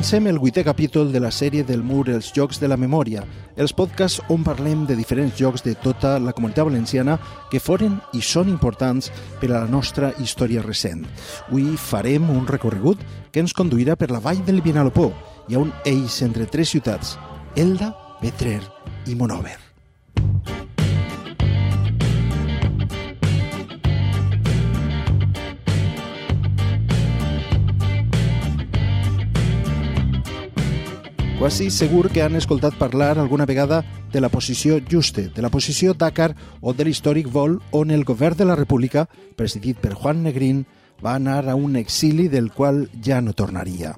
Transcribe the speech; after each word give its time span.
Comencem 0.00 0.28
el 0.28 0.38
vuitè 0.40 0.62
capítol 0.64 1.10
de 1.12 1.20
la 1.20 1.28
sèrie 1.28 1.60
del 1.60 1.82
Mur 1.84 2.06
Els 2.08 2.30
Jocs 2.32 2.56
de 2.56 2.70
la 2.72 2.78
Memòria, 2.80 3.20
els 3.60 3.74
podcasts 3.76 4.22
on 4.32 4.40
parlem 4.40 4.86
de 4.88 4.96
diferents 4.96 5.36
jocs 5.36 5.60
de 5.60 5.74
tota 5.76 6.14
la 6.16 6.32
comunitat 6.32 6.70
valenciana 6.70 7.18
que 7.52 7.60
foren 7.60 7.98
i 8.16 8.24
són 8.24 8.48
importants 8.48 9.10
per 9.42 9.50
a 9.50 9.58
la 9.58 9.68
nostra 9.68 10.14
història 10.24 10.64
recent. 10.64 11.04
Avui 11.50 11.76
farem 11.76 12.32
un 12.32 12.48
recorregut 12.48 13.04
que 13.28 13.44
ens 13.44 13.52
conduirà 13.52 14.00
per 14.00 14.08
la 14.08 14.24
vall 14.24 14.40
del 14.48 14.64
Vinalopó. 14.64 15.10
Hi 15.52 15.58
ha 15.58 15.66
un 15.68 15.74
eix 15.84 16.22
entre 16.24 16.48
tres 16.48 16.72
ciutats, 16.72 17.18
Elda, 17.52 17.92
Petrer 18.24 18.62
i 19.04 19.20
Monover. 19.20 19.58
Quasi 31.40 31.70
segur 31.72 32.10
que 32.12 32.20
han 32.20 32.36
escoltat 32.36 32.74
parlar 32.76 33.18
alguna 33.18 33.46
vegada 33.48 33.78
de 34.12 34.20
la 34.20 34.28
posició 34.28 34.76
Juste, 34.84 35.30
de 35.32 35.40
la 35.40 35.48
posició 35.48 35.94
Dakar 35.94 36.34
o 36.60 36.74
de 36.76 36.84
l'històric 36.84 37.30
vol 37.32 37.54
on 37.72 37.90
el 37.90 38.04
govern 38.04 38.36
de 38.36 38.44
la 38.44 38.58
República, 38.60 39.06
presidit 39.40 39.80
per 39.80 39.94
Juan 39.94 40.20
Negrín, 40.22 40.66
va 41.00 41.14
anar 41.14 41.48
a 41.48 41.54
un 41.56 41.80
exili 41.80 42.28
del 42.28 42.52
qual 42.52 42.90
ja 43.00 43.22
no 43.24 43.32
tornaria. 43.32 43.94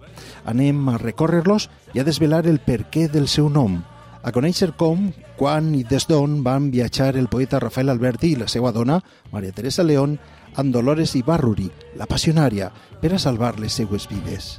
Anem 0.47 0.87
a 0.89 1.01
recórrer-los 1.03 1.67
i 1.95 1.99
a 1.99 2.07
desvelar 2.07 2.47
el 2.47 2.61
perquè 2.63 3.09
del 3.11 3.27
seu 3.27 3.51
nom, 3.51 3.81
a 4.23 4.31
conèixer 4.31 4.77
com, 4.79 5.09
quan 5.35 5.75
i 5.75 5.83
des 5.83 6.07
d'on 6.07 6.45
van 6.47 6.71
viatjar 6.71 7.17
el 7.19 7.27
poeta 7.27 7.59
Rafael 7.59 7.91
Alberti 7.91 8.37
i 8.37 8.39
la 8.39 8.47
seva 8.47 8.71
dona, 8.71 9.01
Maria 9.33 9.51
Teresa 9.51 9.83
León, 9.83 10.21
amb 10.57 10.73
Dolores 10.75 11.15
Ibarruri, 11.17 11.71
la 11.97 12.07
passionària, 12.07 12.71
per 13.01 13.15
a 13.15 13.19
salvar 13.19 13.59
les 13.61 13.75
seues 13.75 14.09
vides. 14.11 14.59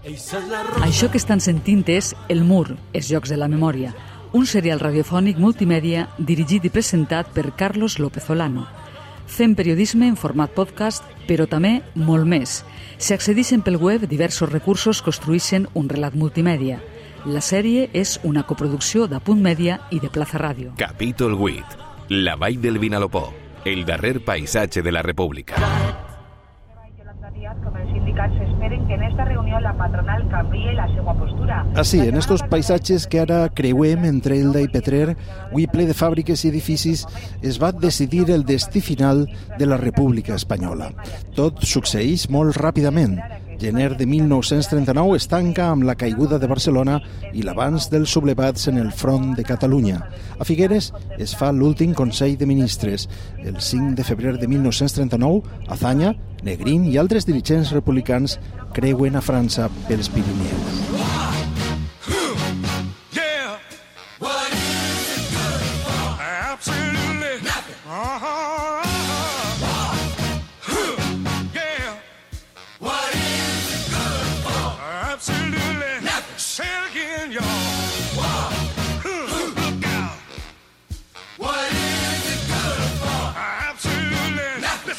Això 0.84 1.10
que 1.12 1.20
estan 1.22 1.40
sentint 1.40 1.84
és 1.88 2.14
El 2.30 2.44
Mur, 2.44 2.76
els 2.94 3.10
Jocs 3.10 3.32
de 3.32 3.38
la 3.38 3.48
Memòria, 3.48 3.94
un 4.34 4.48
serial 4.50 4.82
radiofònic 4.82 5.38
multimèdia 5.38 6.08
dirigit 6.18 6.66
i 6.66 6.72
presentat 6.74 7.30
per 7.34 7.54
Carlos 7.56 8.00
López 8.00 8.30
Olano. 8.34 8.66
Fem 9.28 9.54
periodisme 9.56 10.08
en 10.10 10.18
format 10.18 10.52
podcast, 10.52 11.06
però 11.28 11.46
també 11.48 11.82
molt 11.96 12.28
més. 12.28 12.64
Si 12.98 13.14
accedixen 13.14 13.62
pel 13.64 13.78
web, 13.78 14.08
diversos 14.10 14.52
recursos 14.52 15.02
construïssin 15.06 15.70
un 15.74 15.88
relat 15.90 16.18
multimèdia. 16.18 16.82
La 17.26 17.40
sèrie 17.40 17.88
és 17.94 18.18
una 18.28 18.44
coproducció 18.44 19.08
de 19.08 19.22
Punt 19.24 19.40
Mèdia 19.40 19.80
i 19.92 20.02
de 20.04 20.10
Plaza 20.12 20.42
Ràdio. 20.42 20.74
Capítol 20.82 21.38
8. 21.40 21.80
La 22.10 22.36
vall 22.36 22.60
del 22.60 22.82
Vinalopó. 22.84 23.43
El 23.66 23.86
darrer 23.86 24.24
paisatge 24.26 24.82
de 24.82 24.92
la 24.92 25.02
República. 25.02 25.56
Esperen 28.24 28.88
que 28.88 28.94
en 28.94 29.04
esta 29.04 29.26
reunió 29.26 29.60
la 29.60 29.76
patronal 29.78 30.30
canvie 30.30 30.74
la 30.74 30.88
seva 30.94 31.14
postura. 31.14 31.66
Así, 31.76 32.00
en 32.00 32.16
estos 32.16 32.44
paisatges 32.44 33.08
que 33.08 33.20
ara 33.20 33.50
creuem 33.50 34.06
entre 34.06 34.38
Elda 34.40 34.62
i 34.64 34.70
Petrer, 34.72 35.16
avui 35.50 35.66
ple 35.68 35.88
de 35.90 35.96
fàbriques 35.98 36.46
i 36.46 36.52
edificis, 36.54 37.04
es 37.42 37.60
va 37.60 37.74
decidir 37.74 38.30
el 38.32 38.46
destí 38.46 38.82
final 38.82 39.26
de 39.58 39.66
la 39.66 39.78
República 39.82 40.36
Espanyola. 40.36 40.92
Tot 41.36 41.64
succeeix 41.68 42.30
molt 42.30 42.56
ràpidament. 42.60 43.18
Gener 43.64 43.96
de 43.96 44.06
1939 44.06 45.16
es 45.16 45.30
tanca 45.32 45.70
amb 45.72 45.86
la 45.88 45.94
caiguda 45.96 46.36
de 46.36 46.50
Barcelona 46.52 46.98
i 47.32 47.46
l'avanç 47.48 47.86
dels 47.94 48.12
sublevats 48.12 48.68
en 48.68 48.82
el 48.82 48.90
front 48.92 49.38
de 49.38 49.46
Catalunya. 49.48 50.02
A 50.36 50.44
Figueres 50.44 50.90
es 51.16 51.32
fa 51.40 51.54
l'últim 51.56 51.94
Consell 51.96 52.36
de 52.36 52.50
Ministres. 52.50 53.08
El 53.40 53.62
5 53.62 53.96
de 53.96 54.04
febrer 54.04 54.36
de 54.42 54.52
1939, 54.52 55.48
Azanya, 55.72 56.12
Negrín 56.44 56.92
i 56.92 57.00
altres 57.00 57.24
dirigents 57.24 57.72
republicans 57.72 58.36
creuen 58.76 59.16
a 59.16 59.24
França 59.24 59.72
pels 59.88 60.12
Pirineus. 60.12 61.03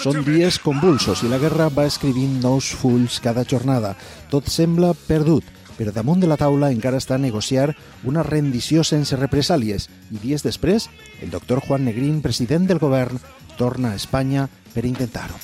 Són 0.05 0.19
dies 0.21 0.59
convulsos 0.61 1.23
i 1.25 1.31
la 1.33 1.39
guerra 1.41 1.71
va 1.73 1.87
escrivint 1.89 2.35
nous 2.43 2.67
fulls 2.77 3.15
cada 3.25 3.41
jornada. 3.49 3.95
Tot 4.29 4.51
sembla 4.53 4.91
perdut, 5.07 5.47
però 5.79 5.95
damunt 5.97 6.21
de 6.21 6.29
la 6.29 6.37
taula 6.37 6.69
encara 6.75 7.01
està 7.01 7.17
a 7.17 7.23
negociar 7.23 7.71
una 8.05 8.27
rendició 8.27 8.85
sense 8.85 9.17
represàlies 9.17 9.89
i 10.13 10.21
dies 10.21 10.45
després, 10.45 10.91
el 11.25 11.33
doctor 11.33 11.65
Juan 11.65 11.89
Negrín, 11.89 12.21
president 12.21 12.69
del 12.69 12.85
govern, 12.85 13.17
torna 13.57 13.95
a 13.95 14.03
Espanya 14.03 14.45
per 14.75 14.85
intentar-ho. 14.85 15.41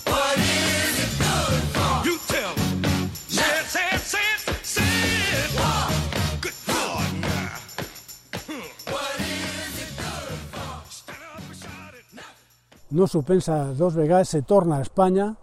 No 12.91 13.07
s'ho 13.07 13.23
pensa 13.23 13.73
dos 13.75 13.95
vegades, 13.95 14.29
se 14.29 14.43
torna 14.43 14.79
a 14.79 14.83
Espanya, 14.83 15.35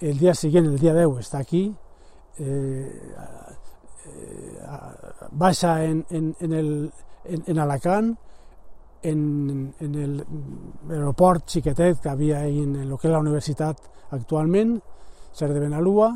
el 0.00 0.18
dia 0.18 0.34
següent, 0.34 0.66
el 0.66 0.78
dia 0.78 0.94
10, 0.94 1.20
està 1.22 1.38
aquí, 1.42 1.68
eh, 2.38 3.14
eh, 4.06 4.66
baixa 5.30 5.84
en, 5.84 6.04
en, 6.10 6.34
en, 6.40 6.52
el, 6.52 6.70
en, 7.24 7.44
en 7.46 7.58
Alacant, 7.62 8.12
en, 9.02 9.74
en 9.80 9.94
el 9.98 10.18
aeroport 10.90 11.48
xiquetet 11.50 11.98
que 12.02 12.10
havia 12.10 12.44
en 12.46 12.76
el 12.84 12.92
que 12.98 13.08
és 13.08 13.14
la 13.14 13.22
universitat 13.22 13.80
actualment, 14.14 14.76
ser 15.32 15.50
de 15.50 15.62
Benalúa, 15.62 16.12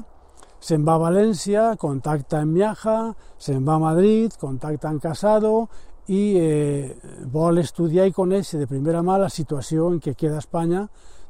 se'n 0.61 0.85
va 0.87 0.97
a 0.97 1.03
València, 1.03 1.75
contacta 1.81 2.41
amb 2.43 2.57
Miaja, 2.57 3.13
se'n 3.39 3.67
va 3.67 3.77
a 3.77 3.83
Madrid, 3.83 4.35
contacta 4.41 4.91
amb 4.91 5.03
Casado 5.03 5.69
i 6.09 6.23
eh, 6.39 6.95
vol 7.33 7.59
estudiar 7.59 8.07
i 8.07 8.15
conèixer 8.15 8.61
de 8.61 8.71
primera 8.71 9.03
mà 9.03 9.19
la 9.19 9.31
situació 9.31 9.91
en 9.91 10.01
què 10.01 10.15
queda 10.15 10.39
Espanya 10.39 10.87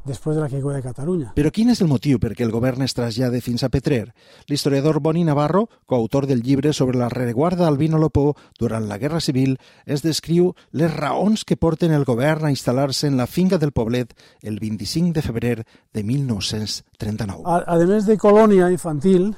després 0.06 0.36
de 0.36 0.42
la 0.42 0.48
caiguda 0.48 0.76
de 0.78 0.84
Catalunya. 0.84 1.32
Però 1.36 1.50
quin 1.52 1.72
és 1.72 1.82
el 1.82 1.90
motiu 1.90 2.20
perquè 2.22 2.44
el 2.46 2.52
govern 2.54 2.84
es 2.86 2.94
trasllade 2.94 3.42
fins 3.44 3.64
a 3.66 3.70
Petrer? 3.72 4.12
L'historiador 4.46 5.00
Boni 5.02 5.24
Navarro, 5.26 5.66
coautor 5.84 6.28
del 6.30 6.44
llibre 6.46 6.72
sobre 6.72 6.98
la 6.98 7.10
rereguarda 7.12 7.66
al 7.66 7.76
Vinalopó 7.76 8.36
durant 8.58 8.86
la 8.88 8.98
Guerra 9.02 9.20
Civil, 9.20 9.58
es 9.84 10.06
descriu 10.06 10.52
les 10.70 10.94
raons 10.94 11.44
que 11.44 11.58
porten 11.58 11.92
el 11.92 12.06
govern 12.06 12.46
a 12.46 12.54
instal·lar-se 12.54 13.10
en 13.10 13.18
la 13.18 13.26
finca 13.26 13.58
del 13.58 13.74
Poblet 13.74 14.14
el 14.42 14.60
25 14.60 15.12
de 15.12 15.26
febrer 15.26 15.56
de 15.92 16.04
1939. 16.04 17.42
A, 17.44 17.64
a 17.66 17.78
més 17.82 18.06
de 18.06 18.16
colònia 18.16 18.70
infantil, 18.70 19.32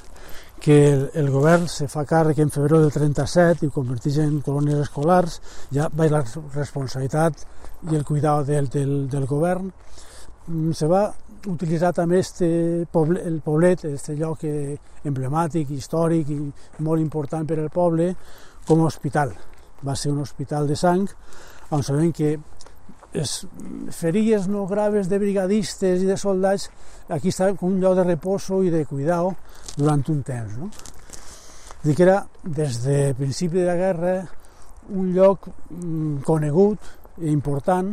que 0.60 0.78
el, 0.92 1.30
govern 1.30 1.68
se 1.70 1.88
fa 1.88 2.04
càrrec 2.08 2.40
en 2.42 2.50
febrer 2.50 2.80
del 2.82 2.92
37 2.94 3.64
i 3.64 3.68
ho 3.68 3.74
converteix 3.74 4.18
en 4.24 4.40
colònies 4.44 4.82
escolars, 4.86 5.38
ja 5.74 5.88
va 5.94 6.08
la 6.10 6.24
responsabilitat 6.54 7.44
i 7.90 7.96
el 7.96 8.04
cuidado 8.04 8.44
del, 8.44 8.68
del, 8.68 9.08
del 9.08 9.26
govern. 9.26 9.70
Mm, 10.46 10.72
Se 10.72 10.86
va 10.86 11.06
utilitzar 11.46 11.92
també 11.94 12.18
este 12.18 12.86
poble, 12.92 13.22
el 13.24 13.40
poblet, 13.40 13.84
este 13.84 14.16
lloc 14.16 14.44
eh, 14.44 14.78
emblemàtic, 15.04 15.70
històric 15.70 16.32
i 16.34 16.40
molt 16.84 17.00
important 17.00 17.46
per 17.46 17.60
al 17.60 17.70
poble, 17.70 18.14
com 18.66 18.82
a 18.82 18.88
hospital. 18.90 19.32
Va 19.86 19.94
ser 19.94 20.10
un 20.12 20.24
hospital 20.24 20.66
de 20.66 20.76
sang 20.76 21.06
on 21.70 21.82
sabem 21.82 22.12
que 22.12 22.38
les 23.12 23.32
ferides 23.96 24.48
no 24.48 24.66
graves 24.68 25.08
de 25.08 25.18
brigadistes 25.18 26.02
i 26.02 26.08
de 26.08 26.16
soldats 26.20 26.68
aquí 27.08 27.32
està 27.32 27.50
com 27.56 27.72
un 27.72 27.80
lloc 27.80 27.96
de 27.96 28.04
reposo 28.04 28.60
i 28.62 28.70
de 28.70 28.84
cuidado 28.86 29.34
durant 29.76 30.04
un 30.12 30.22
temps. 30.22 30.58
No? 30.58 30.70
Dir, 31.82 31.94
que 31.94 32.04
era 32.04 32.20
des 32.42 32.82
de 32.84 33.14
principi 33.16 33.60
de 33.60 33.66
la 33.66 33.76
guerra 33.78 34.14
un 34.90 35.12
lloc 35.14 35.48
mm, 35.48 36.22
conegut 36.26 36.94
i 37.22 37.32
important 37.32 37.92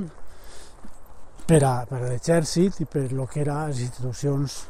per 1.46 1.62
a, 1.64 1.74
per 1.86 2.00
a 2.02 2.08
l'exèrcit 2.10 2.82
i 2.82 2.88
per 2.90 3.12
lo 3.14 3.28
que 3.30 3.44
eren 3.44 3.70
les 3.70 3.84
institucions 3.86 4.64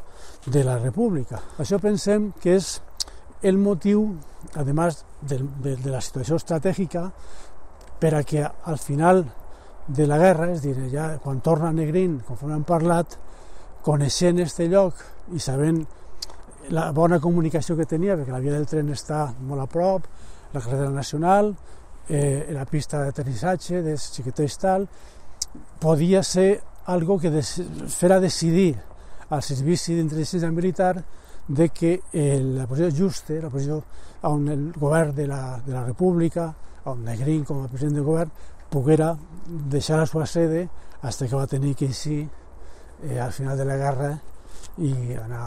de 0.45 0.63
la 0.63 0.77
república. 0.77 1.41
Això 1.61 1.79
pensem 1.81 2.31
que 2.41 2.57
és 2.59 2.75
el 3.45 3.57
motiu, 3.61 4.07
a 4.55 4.63
més 4.65 5.01
de, 5.21 5.39
de, 5.63 5.75
de 5.77 5.91
la 5.93 6.01
situació 6.01 6.37
estratègica, 6.41 7.07
per 7.99 8.13
a 8.15 8.23
que 8.27 8.43
al 8.43 8.79
final 8.81 9.23
de 9.87 10.07
la 10.07 10.17
guerra, 10.17 10.49
és 10.53 10.63
dir, 10.63 10.75
ja 10.91 11.11
quan 11.21 11.41
torna 11.45 11.71
Negrín, 11.73 12.19
conforme 12.25 12.55
hem 12.57 12.65
parlat, 12.65 13.17
coneixent 13.85 14.39
este 14.41 14.67
lloc 14.71 14.97
i 15.35 15.41
sabent 15.41 15.83
la 16.73 16.89
bona 16.91 17.19
comunicació 17.21 17.75
que 17.77 17.85
tenia, 17.85 18.15
perquè 18.17 18.33
la 18.33 18.41
via 18.41 18.55
del 18.55 18.65
tren 18.65 18.89
està 18.93 19.27
molt 19.45 19.61
a 19.61 19.67
prop, 19.69 20.07
la 20.53 20.61
carretera 20.61 20.89
nacional, 20.89 21.53
eh, 22.09 22.47
la 22.53 22.65
pista 22.65 23.03
d'aterrissatge, 23.03 23.83
de 23.85 23.97
xiquetets 23.97 24.57
tal, 24.61 24.87
podia 25.79 26.23
ser 26.23 26.49
algo 26.85 27.19
que 27.19 27.29
des, 27.29 27.51
fera 27.93 28.19
decidir 28.19 28.73
al 29.29 29.41
servici 29.41 29.95
d'intel·ligència 29.95 30.51
militar 30.53 30.95
de 31.47 31.69
que 31.69 31.99
eh, 32.13 32.41
la 32.41 32.65
posició 32.65 33.05
justa, 33.05 33.37
la 33.41 33.49
posició 33.53 33.83
on 34.25 34.47
el 34.49 34.71
govern 34.73 35.13
de 35.15 35.27
la, 35.29 35.59
de 35.65 35.73
la 35.73 35.85
República, 35.85 36.49
on 36.85 37.03
Negrín 37.05 37.43
com 37.45 37.63
a 37.63 37.69
president 37.69 37.99
del 37.99 38.05
govern, 38.05 38.31
poguera 38.69 39.15
deixar 39.45 39.99
la 40.01 40.09
seva 40.09 40.25
sede 40.25 40.67
fins 41.01 41.21
que 41.29 41.35
va 41.35 41.47
tenir 41.47 41.75
que 41.77 41.85
eixir 41.91 42.25
eh, 43.03 43.19
al 43.19 43.31
final 43.31 43.57
de 43.57 43.65
la 43.65 43.77
guerra 43.77 44.11
i 44.81 44.91
anar 45.21 45.45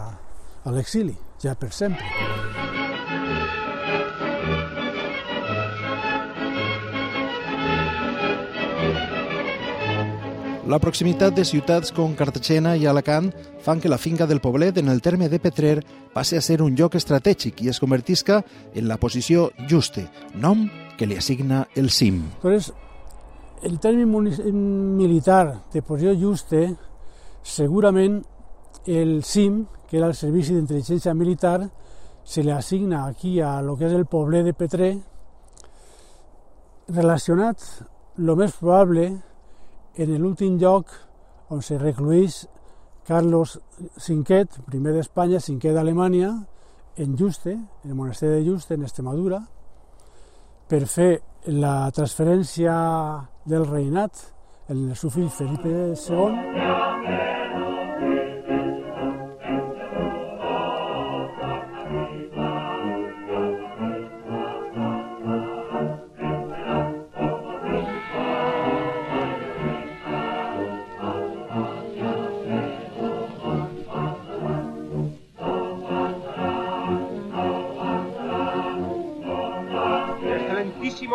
a 0.64 0.74
l'exili, 0.74 1.16
ja 1.42 1.54
per 1.58 1.72
sempre. 1.72 2.06
La 10.68 10.76
proximitat 10.76 11.32
de 11.32 11.46
ciutats 11.48 11.94
com 11.96 12.12
Cartagena 12.12 12.74
i 12.76 12.82
Alacant 12.84 13.30
fan 13.64 13.80
que 13.80 13.88
la 13.88 13.96
finca 13.96 14.26
del 14.28 14.42
Poblet 14.44 14.76
en 14.76 14.90
el 14.92 15.00
terme 15.00 15.30
de 15.32 15.38
Petrer 15.40 15.78
passi 16.12 16.36
a 16.36 16.42
ser 16.44 16.58
un 16.60 16.76
lloc 16.76 16.98
estratègic 16.98 17.62
i 17.64 17.70
es 17.72 17.80
convertisca 17.80 18.42
en 18.74 18.84
la 18.84 18.98
posició 19.00 19.48
juste, 19.70 20.04
nom 20.34 20.66
que 20.98 21.08
li 21.08 21.16
assigna 21.16 21.62
el 21.74 21.88
CIM. 21.88 22.20
Entonces, 22.36 22.74
el 23.62 23.78
término 23.80 24.20
militar 24.22 25.64
de 25.72 25.82
posició 25.82 26.14
juste, 26.18 26.76
segurament 27.42 28.22
el 28.86 29.22
CIM, 29.24 29.66
que 29.88 29.98
era 29.98 30.08
el 30.08 30.14
Servici 30.14 30.54
d'Intel·ligència 30.54 31.14
Militar, 31.14 31.68
se 32.24 32.42
li 32.44 32.52
assigna 32.52 33.06
aquí 33.06 33.40
a 33.40 33.60
lo 33.62 33.76
que 33.76 33.88
és 33.88 33.94
el 33.96 34.06
Poblet 34.06 34.44
de 34.44 34.54
Petrer, 34.54 34.92
relacionat, 36.88 37.64
lo 38.16 38.36
més 38.36 38.54
probable, 38.56 39.08
en 39.98 40.14
l'últim 40.20 40.58
lloc 40.60 40.92
on 41.50 41.62
se 41.64 41.78
recluís 41.80 42.46
Carlos 43.08 43.56
V, 43.96 44.44
primer 44.68 44.92
d'Espanya, 44.92 45.40
cinquè 45.40 45.72
d'Alemanya, 45.72 46.34
en 46.98 47.16
Juste, 47.16 47.54
en 47.54 47.90
el 47.90 47.94
monestir 47.94 48.28
de 48.28 48.44
Juste, 48.44 48.74
en 48.74 48.82
Extremadura, 48.82 49.40
per 50.68 50.84
fer 50.86 51.22
la 51.46 51.90
transferència 51.94 52.74
del 53.46 53.64
reinat 53.68 54.24
el 54.68 54.94
seu 54.96 55.10
fill 55.10 55.30
Felipe 55.32 55.94
II. 55.94 57.67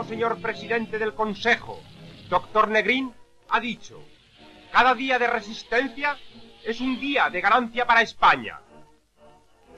Señor 0.07 0.41
presidente 0.41 0.99
del 0.99 1.13
Consejo, 1.13 1.79
doctor 2.29 2.67
Negrín, 2.67 3.13
ha 3.49 3.59
dicho, 3.59 4.03
cada 4.71 4.93
día 4.93 5.17
de 5.17 5.27
resistencia 5.27 6.17
es 6.63 6.81
un 6.81 6.99
día 6.99 7.29
de 7.29 7.41
ganancia 7.41 7.87
para 7.87 8.01
España. 8.01 8.59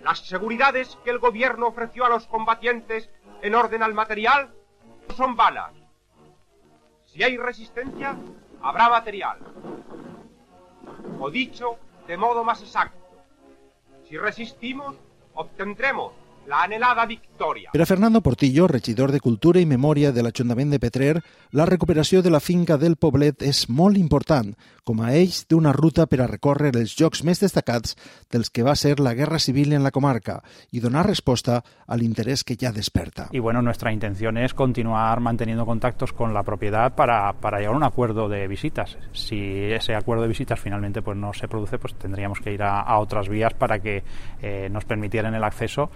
Las 0.04 0.19
seguridades 0.19 0.98
que 1.04 1.12
el 1.12 1.19
gobierno 1.19 1.68
ofreció 1.68 2.06
a 2.06 2.10
los 2.10 2.25
combatientes 2.27 3.10
en 3.42 3.56
orden 3.56 3.83
al 3.83 3.94
material 3.94 4.54
no 5.07 5.16
son 5.16 5.36
vanas. 5.36 5.74
Si 7.06 7.24
hay 7.24 7.38
resistencia, 7.38 8.16
habrá 8.62 8.89
material. 8.89 9.39
O 11.19 11.30
dicho 11.30 11.78
de 12.07 12.18
modo 12.18 12.44
más 12.44 12.62
exacto, 12.62 13.06
si 14.07 14.18
resistimos, 14.18 14.95
obtendremos 15.33 16.13
la 16.47 16.63
anhelada 16.63 17.06
victòria. 17.06 17.71
Per 17.74 17.81
a 17.81 17.86
Fernando 17.86 18.21
Portillo, 18.21 18.68
regidor 18.68 19.12
de 19.12 19.19
Cultura 19.19 19.59
i 19.59 19.65
Memòria 19.65 20.12
de 20.13 20.24
l'Ajuntament 20.24 20.71
de 20.71 20.80
Petrer, 20.80 21.15
la 21.51 21.65
recuperació 21.65 22.21
de 22.21 22.31
la 22.31 22.39
finca 22.39 22.77
del 22.77 22.97
Poblet 22.97 23.42
és 23.44 23.65
molt 23.69 23.97
important, 23.97 24.53
com 24.86 25.01
a 25.01 25.12
eix 25.18 25.44
d'una 25.50 25.74
ruta 25.74 26.06
per 26.06 26.21
a 26.21 26.30
recórrer 26.30 26.71
els 26.77 26.94
jocs 26.95 27.24
més 27.25 27.42
destacats 27.42 27.95
dels 28.31 28.51
que 28.53 28.63
va 28.63 28.75
ser 28.77 29.00
la 29.00 29.15
Guerra 29.18 29.39
Civil 29.39 29.74
en 29.74 29.83
la 29.83 29.92
comarca 29.92 30.42
i 30.71 30.80
donar 30.80 31.07
resposta 31.07 31.62
a 31.88 31.97
l'interès 31.97 32.44
que 32.44 32.57
ja 32.59 32.71
desperta. 32.71 33.30
Y 33.31 33.39
bueno, 33.39 33.62
nuestra 33.62 33.92
intención 33.92 34.38
es 34.38 34.53
continuar 34.53 35.19
manteniendo 35.19 35.65
contactos 35.65 36.13
con 36.13 36.33
la 36.33 36.44
propiedad 36.44 36.94
para, 36.94 37.33
para 37.33 37.57
llegar 37.57 37.74
a 37.74 37.77
un 37.77 37.83
acuerdo 37.83 38.30
de 38.30 38.47
visitas. 38.47 38.97
Si 39.12 39.71
ese 39.71 39.95
acuerdo 39.95 40.24
de 40.24 40.30
visitas 40.30 40.59
finalmente 40.59 41.01
pues 41.01 41.18
no 41.18 41.33
se 41.33 41.47
produce, 41.47 41.80
pues 41.80 41.95
tendríamos 41.95 42.39
que 42.39 42.53
ir 42.53 42.62
a, 42.62 42.81
a 42.81 43.00
otras 43.00 43.27
vías 43.27 43.53
para 43.53 43.80
que 43.80 44.03
eh, 44.42 44.69
nos 44.71 44.86
permitieran 44.86 45.33
el 45.33 45.44
acceso 45.44 45.89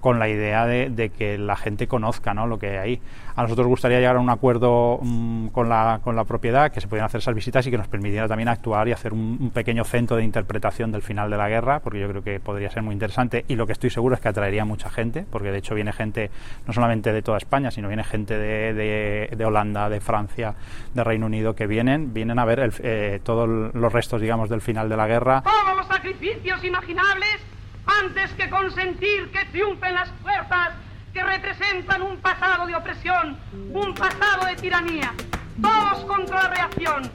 con 0.00 0.18
la 0.18 0.28
idea 0.28 0.66
de, 0.66 1.10
que 1.16 1.38
la 1.38 1.56
gente 1.56 1.86
conozca 1.86 2.34
¿no? 2.34 2.46
lo 2.46 2.58
que 2.58 2.78
hay. 2.78 3.00
A 3.34 3.42
nosotros 3.42 3.66
gustaría 3.66 3.98
llegar 3.98 4.16
a 4.16 4.20
un 4.20 4.30
acuerdo 4.30 4.98
mmm, 5.02 5.48
con, 5.48 5.68
la, 5.68 6.00
con 6.02 6.16
la 6.16 6.24
propiedad, 6.24 6.70
que 6.72 6.80
se 6.80 6.88
pudieran 6.88 7.06
hacer 7.06 7.20
esas 7.20 7.34
visitas 7.34 7.66
y 7.66 7.70
que 7.70 7.76
nos 7.76 7.88
permitiera 7.88 8.28
también 8.28 8.48
actuar 8.48 8.88
y 8.88 8.92
hacer 8.92 9.12
un, 9.12 9.50
pequeño 9.52 9.84
centro 9.84 10.16
de 10.16 10.24
interpretación 10.24 10.92
del 10.92 11.02
final 11.02 11.30
de 11.30 11.36
la 11.36 11.48
guerra, 11.48 11.80
porque 11.80 12.00
yo 12.00 12.08
creo 12.08 12.22
que 12.22 12.40
podría 12.40 12.70
ser 12.70 12.82
muy 12.82 12.94
interesante 12.94 13.44
y 13.48 13.56
lo 13.56 13.66
que 13.66 13.72
estoy 13.72 13.90
seguro 13.90 14.14
es 14.14 14.20
que 14.20 14.28
atraería 14.28 14.64
mucha 14.64 14.90
gente, 14.90 15.26
porque 15.30 15.50
de 15.50 15.58
hecho 15.58 15.74
viene 15.74 15.92
gente 15.92 16.30
no 16.66 16.72
solamente 16.72 17.12
de 17.12 17.22
toda 17.22 17.38
España, 17.38 17.70
sino 17.70 17.88
viene 17.88 18.04
gente 18.04 18.38
de, 18.38 19.28
de, 19.36 19.44
Holanda, 19.44 19.88
de 19.88 20.00
Francia, 20.00 20.54
de 20.94 21.04
Reino 21.04 21.26
Unido, 21.26 21.54
que 21.54 21.66
vienen, 21.66 22.14
vienen 22.14 22.38
a 22.38 22.44
ver 22.44 22.72
eh, 22.82 23.20
todos 23.22 23.48
los 23.74 23.92
restos, 23.92 24.20
digamos, 24.20 24.48
del 24.48 24.60
final 24.60 24.88
de 24.88 24.96
la 24.96 25.06
guerra. 25.06 25.42
Todos 25.42 25.76
los 25.76 25.86
sacrificios 25.86 26.64
imaginables 26.64 27.55
antes 27.86 28.32
que 28.34 28.50
consentir 28.50 29.30
que 29.30 29.44
triunfen 29.46 29.94
las 29.94 30.10
fuerzas 30.22 30.70
que 31.12 31.22
representan 31.22 32.02
un 32.02 32.18
pasado 32.18 32.66
de 32.66 32.74
opresión, 32.74 33.38
un 33.72 33.94
pasado 33.94 34.46
de 34.46 34.56
tiranía. 34.56 35.14
Todos 35.62 36.04
contra 36.04 36.42
la 36.42 36.48
reacción, 36.48 37.10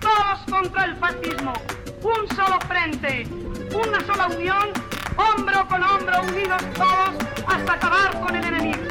todos 0.00 0.40
contra 0.50 0.86
el 0.86 0.96
fascismo. 0.96 1.52
Un 2.02 2.36
solo 2.36 2.58
frente, 2.66 3.26
una 3.72 4.00
sola 4.04 4.26
unión, 4.26 4.70
hombro 5.16 5.68
con 5.68 5.82
hombro, 5.82 6.22
unidos 6.22 6.62
todos 6.74 7.14
hasta 7.46 7.72
acabar 7.72 8.20
con 8.20 8.34
el 8.34 8.44
enemigo. 8.44 8.82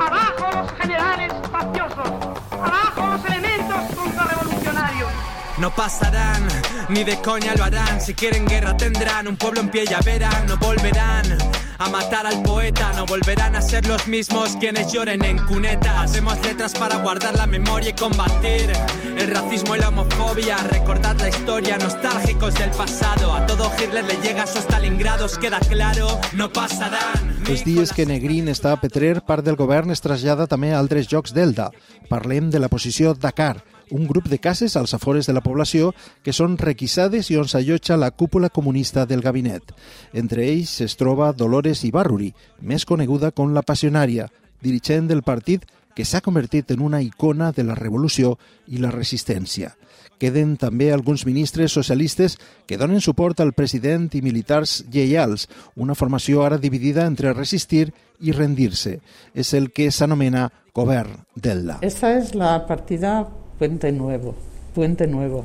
Abajo 0.00 0.50
los 0.60 0.72
generales 0.72 1.32
faciosos, 1.52 2.40
abajo 2.50 3.06
los 3.06 3.24
elementos 3.26 3.94
contrarrevolucionarios. 3.94 5.10
No 5.58 5.70
pasarán, 5.70 6.48
ni 6.90 7.04
de 7.04 7.16
coña 7.20 7.54
lo 7.54 7.64
harán. 7.64 8.00
Si 8.00 8.14
quieren 8.14 8.46
guerra 8.46 8.76
tendrán 8.76 9.28
un 9.28 9.36
pueblo 9.36 9.60
en 9.60 9.70
pie, 9.70 9.84
ya 9.86 10.00
verán. 10.00 10.46
No 10.46 10.56
volverán 10.56 11.38
a 11.78 11.88
matar 11.88 12.26
al 12.26 12.42
poeta. 12.42 12.92
No 12.96 13.06
volverán 13.06 13.56
a 13.56 13.62
ser 13.62 13.86
los 13.86 14.06
mismos 14.06 14.56
quienes 14.58 14.92
lloren 14.92 15.24
en 15.24 15.38
cuneta. 15.46 16.02
Hacemos 16.02 16.40
letras 16.42 16.72
para 16.74 16.96
guardar 16.96 17.36
la 17.36 17.46
memoria 17.46 17.90
y 17.90 17.92
combatir 17.92 18.72
el 19.16 19.30
racismo 19.30 19.76
y 19.76 19.78
la 19.78 19.88
homofobia. 19.88 20.56
Recordar 20.70 21.16
la 21.20 21.28
historia, 21.28 21.78
nostálgicos 21.78 22.54
del 22.54 22.70
pasado. 22.70 23.34
A 23.34 23.46
todo 23.46 23.70
Hitler 23.78 24.04
le 24.04 24.16
llega 24.16 24.46
sus 24.46 24.62
Stalingrados, 24.62 25.38
queda 25.38 25.60
claro. 25.60 26.20
No 26.32 26.52
pasarán. 26.52 27.40
Els 27.48 27.64
dies 27.64 27.90
que 27.96 28.04
Negrín 28.06 28.46
està 28.52 28.70
a 28.76 28.78
Petrer, 28.78 29.24
part 29.26 29.42
del 29.42 29.56
govern 29.58 29.90
es 29.90 30.02
trasllada 30.04 30.46
també 30.46 30.70
a 30.70 30.78
altres 30.78 31.08
jocs 31.10 31.32
d'Elda. 31.34 31.70
Parlem 32.10 32.50
de 32.52 32.60
la 32.62 32.68
posició 32.70 33.14
Dakar, 33.14 33.64
un 33.90 34.06
grup 34.06 34.28
de 34.28 34.38
cases 34.38 34.76
als 34.76 34.94
afores 34.94 35.26
de 35.26 35.34
la 35.34 35.42
població 35.42 35.94
que 36.24 36.32
són 36.32 36.56
requisades 36.58 37.30
i 37.30 37.36
on 37.40 37.48
s'allotja 37.50 37.98
la 38.00 38.10
cúpula 38.10 38.48
comunista 38.48 39.06
del 39.06 39.20
gabinet. 39.20 39.74
Entre 40.12 40.46
ells 40.48 40.80
es 40.80 40.96
troba 40.96 41.32
Dolores 41.32 41.84
Ibarruri, 41.84 42.32
més 42.60 42.86
coneguda 42.86 43.30
com 43.30 43.54
la 43.54 43.62
Passionària, 43.66 44.30
dirigent 44.62 45.08
del 45.08 45.22
partit 45.22 45.66
que 45.94 46.04
s'ha 46.06 46.22
convertit 46.22 46.70
en 46.70 46.80
una 46.80 47.02
icona 47.02 47.50
de 47.52 47.64
la 47.66 47.74
revolució 47.74 48.36
i 48.68 48.78
la 48.78 48.92
resistència. 48.94 49.74
Queden 50.20 50.58
també 50.60 50.90
alguns 50.92 51.24
ministres 51.24 51.72
socialistes 51.72 52.36
que 52.68 52.76
donen 52.76 53.00
suport 53.00 53.40
al 53.40 53.54
president 53.56 54.10
i 54.14 54.20
militars 54.20 54.84
lleials, 54.92 55.48
una 55.74 55.96
formació 55.96 56.44
ara 56.44 56.60
dividida 56.60 57.06
entre 57.08 57.32
resistir 57.32 57.88
i 58.20 58.32
rendir-se. 58.36 58.98
És 59.32 59.54
el 59.56 59.70
que 59.72 59.88
s'anomena 59.90 60.50
govern 60.76 61.24
d'Elda. 61.34 61.78
Esta 61.80 62.12
es 62.18 62.34
la 62.34 62.66
partida 62.68 63.30
Puente 63.60 63.92
Nuevo. 63.92 64.34
Puente 64.74 65.06
Nuevo. 65.06 65.44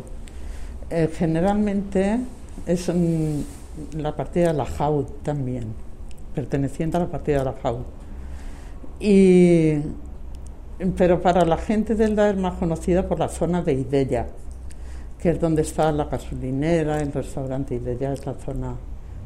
Eh, 0.89 1.09
generalmente 1.13 2.17
es 2.65 2.89
la 3.91 4.15
partida 4.15 4.53
de 4.53 4.53
la 4.53 4.65
JAU 4.65 5.03
también, 5.21 5.65
perteneciente 6.33 6.95
a 6.95 7.01
la 7.01 7.07
partida 7.07 7.39
de 7.39 7.43
la 7.43 7.55
JAU. 7.61 7.79
Y, 9.01 9.73
pero 10.95 11.21
para 11.21 11.43
la 11.43 11.57
gente 11.57 11.93
del 11.93 12.15
DA 12.15 12.29
es 12.29 12.37
más 12.37 12.53
conocida 12.53 13.05
por 13.05 13.19
la 13.19 13.27
zona 13.27 13.61
de 13.61 13.73
Idella, 13.73 14.27
que 15.19 15.31
es 15.31 15.41
donde 15.41 15.63
está 15.63 15.91
la 15.91 16.05
gasolinera, 16.05 17.01
el 17.01 17.11
restaurante 17.11 17.75
Idella, 17.75 18.13
es 18.13 18.25
la 18.25 18.35
zona 18.35 18.75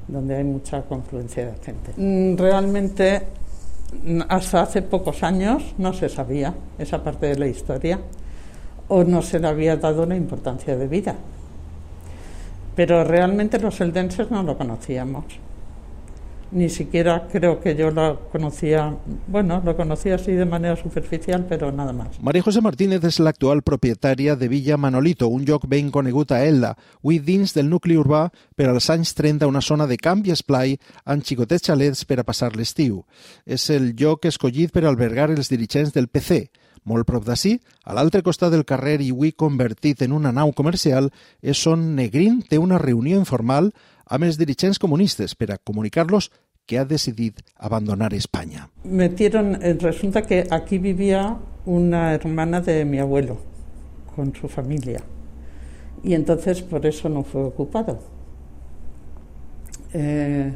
donde 0.07 0.35
hay 0.35 0.43
mucha 0.43 0.81
confluencia 0.81 1.45
de 1.45 1.57
gente. 1.63 1.93
Mm, 1.95 2.35
realmente, 2.35 3.21
hasta 4.29 4.63
hace 4.63 4.81
pocos 4.81 5.21
años 5.21 5.75
no 5.77 5.93
se 5.93 6.09
sabía 6.09 6.55
esa 6.79 7.03
parte 7.03 7.27
de 7.27 7.35
la 7.35 7.45
historia 7.45 7.99
o 8.89 9.03
no 9.03 9.21
se 9.21 9.39
le 9.39 9.47
había 9.47 9.77
dado 9.77 10.05
la 10.05 10.15
importancia 10.15 10.75
de 10.75 10.87
vida. 10.87 11.15
Pero 12.75 13.03
realmente 13.03 13.59
los 13.59 13.79
eldenses 13.81 14.29
no 14.29 14.43
lo 14.43 14.57
conocíamos. 14.57 15.25
ni 16.51 16.69
siquiera 16.69 17.27
creo 17.31 17.59
que 17.59 17.75
yo 17.75 17.91
lo 17.91 18.27
conocía, 18.31 18.95
bueno, 19.27 19.61
lo 19.63 19.75
conocía 19.75 20.15
así 20.15 20.31
de 20.31 20.45
manera 20.45 20.75
superficial, 20.75 21.45
però 21.45 21.71
nada 21.71 21.93
más. 21.93 22.19
Maria 22.21 22.41
José 22.41 22.61
Martínez 22.61 23.03
és 23.05 23.19
l'actual 23.19 23.61
propietària 23.61 24.35
de 24.35 24.47
Villa 24.49 24.77
Manolito, 24.77 25.27
un 25.29 25.45
lloc 25.45 25.67
ben 25.69 25.91
conegut 25.91 26.31
a 26.31 26.43
Elda, 26.45 26.75
dins 27.03 27.53
del 27.53 27.69
nucli 27.69 27.97
urbà 27.97 28.29
per 28.55 28.69
als 28.69 28.89
anys 28.89 29.13
30 29.13 29.47
una 29.47 29.61
zona 29.61 29.85
de 29.85 29.97
camp 29.97 30.25
i 30.25 30.31
esplai 30.31 30.77
amb 31.05 31.23
xicotets 31.23 31.67
xalets 31.69 32.05
per 32.05 32.19
a 32.19 32.23
passar 32.23 32.55
l'estiu. 32.55 33.03
És 33.45 33.69
el 33.69 33.93
lloc 33.93 34.25
escollit 34.25 34.71
per 34.71 34.85
albergar 34.85 35.29
els 35.29 35.49
dirigents 35.49 35.93
del 35.93 36.07
PC. 36.07 36.49
Molt 36.85 37.07
prop 37.07 37.25
d'ací, 37.25 37.57
a 37.83 37.93
l'altre 37.93 38.21
costat 38.23 38.53
del 38.53 38.65
carrer 38.65 38.99
i 39.01 39.11
avui 39.11 39.31
convertit 39.31 40.03
en 40.05 40.13
una 40.15 40.31
nau 40.31 40.53
comercial, 40.53 41.09
és 41.41 41.65
on 41.67 41.95
Negrín 41.95 42.41
té 42.47 42.59
una 42.59 42.79
reunió 42.79 43.19
informal 43.19 43.71
amb 44.05 44.25
els 44.25 44.39
dirigents 44.39 44.79
comunistes 44.79 45.35
per 45.35 45.51
a 45.53 45.57
comunicar-los 45.57 46.29
que 46.65 46.77
ha 46.77 46.85
decidit 46.85 47.41
abandonar 47.57 48.13
España. 48.13 48.69
Metieron, 48.83 49.57
eh, 49.61 49.73
resulta 49.79 50.21
que 50.21 50.45
aquí 50.51 50.77
vivía 50.77 51.37
una 51.65 52.13
hermana 52.13 52.61
de 52.61 52.85
mi 52.85 52.99
abuelo 52.99 53.37
con 54.15 54.35
su 54.35 54.47
familia 54.47 55.01
y 56.03 56.13
entonces 56.13 56.61
por 56.61 56.85
eso 56.85 57.09
no 57.09 57.23
fue 57.23 57.43
ocupado. 57.43 57.99
Eh, 59.93 60.53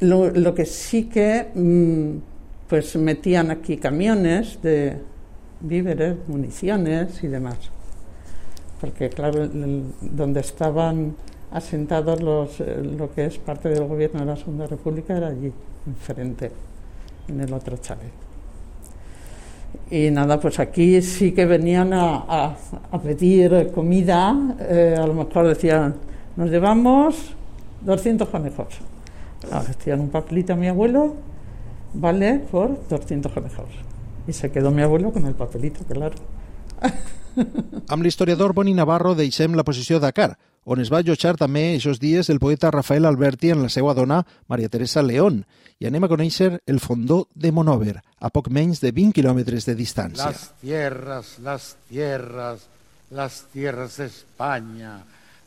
lo, 0.00 0.30
lo 0.30 0.54
que 0.54 0.64
sí 0.64 1.04
que 1.04 1.48
mm, 1.54 2.33
pues 2.74 2.96
metían 2.96 3.52
aquí 3.52 3.76
camiones 3.76 4.60
de 4.60 4.98
víveres, 5.60 6.16
municiones 6.26 7.22
y 7.22 7.28
demás. 7.28 7.56
Porque 8.80 9.10
claro, 9.10 9.48
donde 10.00 10.40
estaban 10.40 11.14
asentados 11.52 12.20
los, 12.20 12.58
eh, 12.58 12.82
lo 12.82 13.14
que 13.14 13.26
es 13.26 13.38
parte 13.38 13.68
del 13.68 13.86
gobierno 13.86 14.18
de 14.18 14.26
la 14.26 14.34
Segunda 14.34 14.66
República 14.66 15.16
era 15.16 15.28
allí, 15.28 15.52
enfrente, 15.86 16.50
en 17.28 17.42
el 17.42 17.52
otro 17.52 17.76
chalet. 17.76 18.10
Y 19.88 20.10
nada, 20.10 20.40
pues 20.40 20.58
aquí 20.58 21.00
sí 21.00 21.30
que 21.30 21.46
venían 21.46 21.92
a, 21.92 22.56
pedir 23.04 23.70
comida, 23.72 24.56
eh, 24.58 24.96
a 24.98 25.06
lo 25.06 25.14
mejor 25.14 25.46
decían, 25.46 25.94
nos 26.34 26.50
llevamos 26.50 27.36
200 27.82 28.28
conejos. 28.28 28.74
Ah, 29.52 29.58
Hacían 29.58 30.00
un 30.00 30.08
papelito 30.08 30.54
a 30.54 30.56
mi 30.56 30.66
abuelo, 30.66 31.14
vale 31.94 32.40
por 32.50 32.88
200 32.88 33.32
conejos. 33.32 33.68
Y 34.26 34.32
se 34.32 34.50
quedó 34.50 34.70
mi 34.70 34.82
abuelo 34.82 35.12
con 35.12 35.26
el 35.26 35.34
papelito, 35.34 35.84
claro. 35.84 36.16
Amb 37.88 38.04
l'historiador 38.04 38.54
Boni 38.54 38.74
Navarro 38.74 39.14
deixem 39.18 39.56
la 39.58 39.64
posició 39.66 39.98
Dakar, 40.00 40.36
on 40.64 40.80
es 40.80 40.90
va 40.92 41.00
allotjar 41.02 41.34
també 41.40 41.64
aquests 41.74 42.00
dies 42.00 42.30
el 42.30 42.40
poeta 42.40 42.70
Rafael 42.70 43.08
Alberti 43.08 43.50
amb 43.52 43.66
la 43.66 43.70
seva 43.72 43.94
dona 43.96 44.20
Maria 44.48 44.70
Teresa 44.70 45.02
León, 45.02 45.42
i 45.82 45.88
anem 45.88 46.06
a 46.06 46.10
conèixer 46.10 46.60
el 46.70 46.78
fondó 46.80 47.24
de 47.34 47.50
Monover, 47.52 47.98
a 47.98 48.30
poc 48.30 48.48
menys 48.54 48.80
de 48.84 48.92
20 48.94 49.18
quilòmetres 49.18 49.66
de 49.66 49.74
distància. 49.74 50.30
Las 50.30 50.52
tierras, 50.60 51.34
las 51.42 51.74
tierras, 51.88 52.68
las 53.10 53.42
tierras 53.52 53.96
de 53.98 54.06
España, 54.06 54.94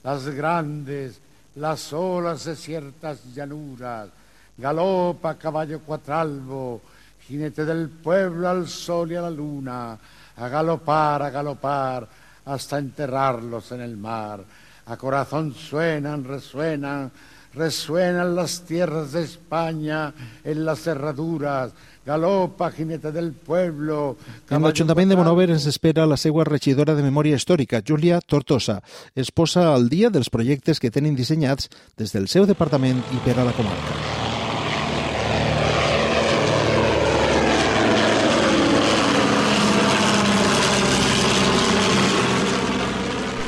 las 0.04 0.28
grandes, 0.36 1.20
las 1.56 1.92
olas 1.94 2.46
de 2.46 2.56
ciertas 2.56 3.24
llanuras, 3.34 4.10
galopa 4.58 5.36
caballo 5.36 5.80
cuatralbo, 5.82 6.82
jinete 7.28 7.66
del 7.66 7.90
pueblo 7.90 8.50
al 8.50 8.68
sol 8.68 9.12
y 9.12 9.16
a 9.16 9.22
la 9.22 9.30
luna, 9.30 9.98
a 10.36 10.48
galopar, 10.50 11.22
a 11.24 11.30
galopar, 11.30 12.08
hasta 12.46 12.78
enterrarlos 12.78 13.72
en 13.72 13.82
el 13.82 13.98
mar. 13.98 14.44
A 14.86 14.96
corazón 14.96 15.54
suenan, 15.54 16.24
resuenan, 16.24 17.12
resuenan 17.54 18.36
las 18.36 18.62
tierras 18.62 19.12
de 19.12 19.24
España 19.24 20.14
en 20.44 20.66
las 20.66 20.80
cerraduras, 20.80 21.74
galopa, 22.06 22.72
jinete 22.72 23.12
del 23.12 23.34
pueblo. 23.34 24.16
En 24.50 24.64
l'Ajuntament 24.64 25.12
de 25.12 25.18
Monover 25.20 25.50
ens 25.52 25.68
espera 25.68 26.08
la 26.08 26.16
seva 26.16 26.46
regidora 26.48 26.96
de 26.96 27.04
Memòria 27.04 27.36
Històrica, 27.36 27.84
Júlia 27.84 28.22
Tortosa. 28.24 28.80
Es 29.14 29.34
posa 29.36 29.74
al 29.74 29.90
dia 29.92 30.10
dels 30.10 30.32
projectes 30.32 30.80
que 30.80 30.94
tenen 30.94 31.20
dissenyats 31.20 31.68
des 32.00 32.16
del 32.16 32.32
seu 32.32 32.48
departament 32.48 33.04
i 33.12 33.22
per 33.28 33.36
a 33.42 33.52
la 33.52 33.56
comarca. 33.60 34.27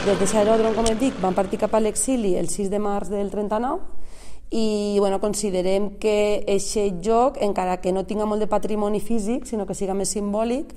Des 0.10 0.18
de 0.18 0.39
l'aeròdrom, 0.39 0.74
com 0.74 0.88
et 0.89 0.98
dic, 0.98 1.18
vam 1.22 1.36
partir 1.38 1.60
cap 1.62 1.75
a 1.78 1.80
l'exili 1.80 2.32
el 2.39 2.48
6 2.50 2.72
de 2.74 2.80
març 2.82 3.12
del 3.12 3.28
39 3.30 3.78
i 4.58 4.98
bueno, 4.98 5.20
considerem 5.22 6.00
que 6.01 6.42
aquest 6.50 6.98
joc, 7.06 7.38
encara 7.46 7.75
que 7.78 7.94
no 7.94 8.08
tinga 8.10 8.25
molt 8.25 8.42
de 8.42 8.48
patrimoni 8.50 9.04
físic, 9.06 9.46
sinó 9.46 9.68
que 9.70 9.75
siga 9.78 9.94
més 9.94 10.10
simbòlic, 10.10 10.72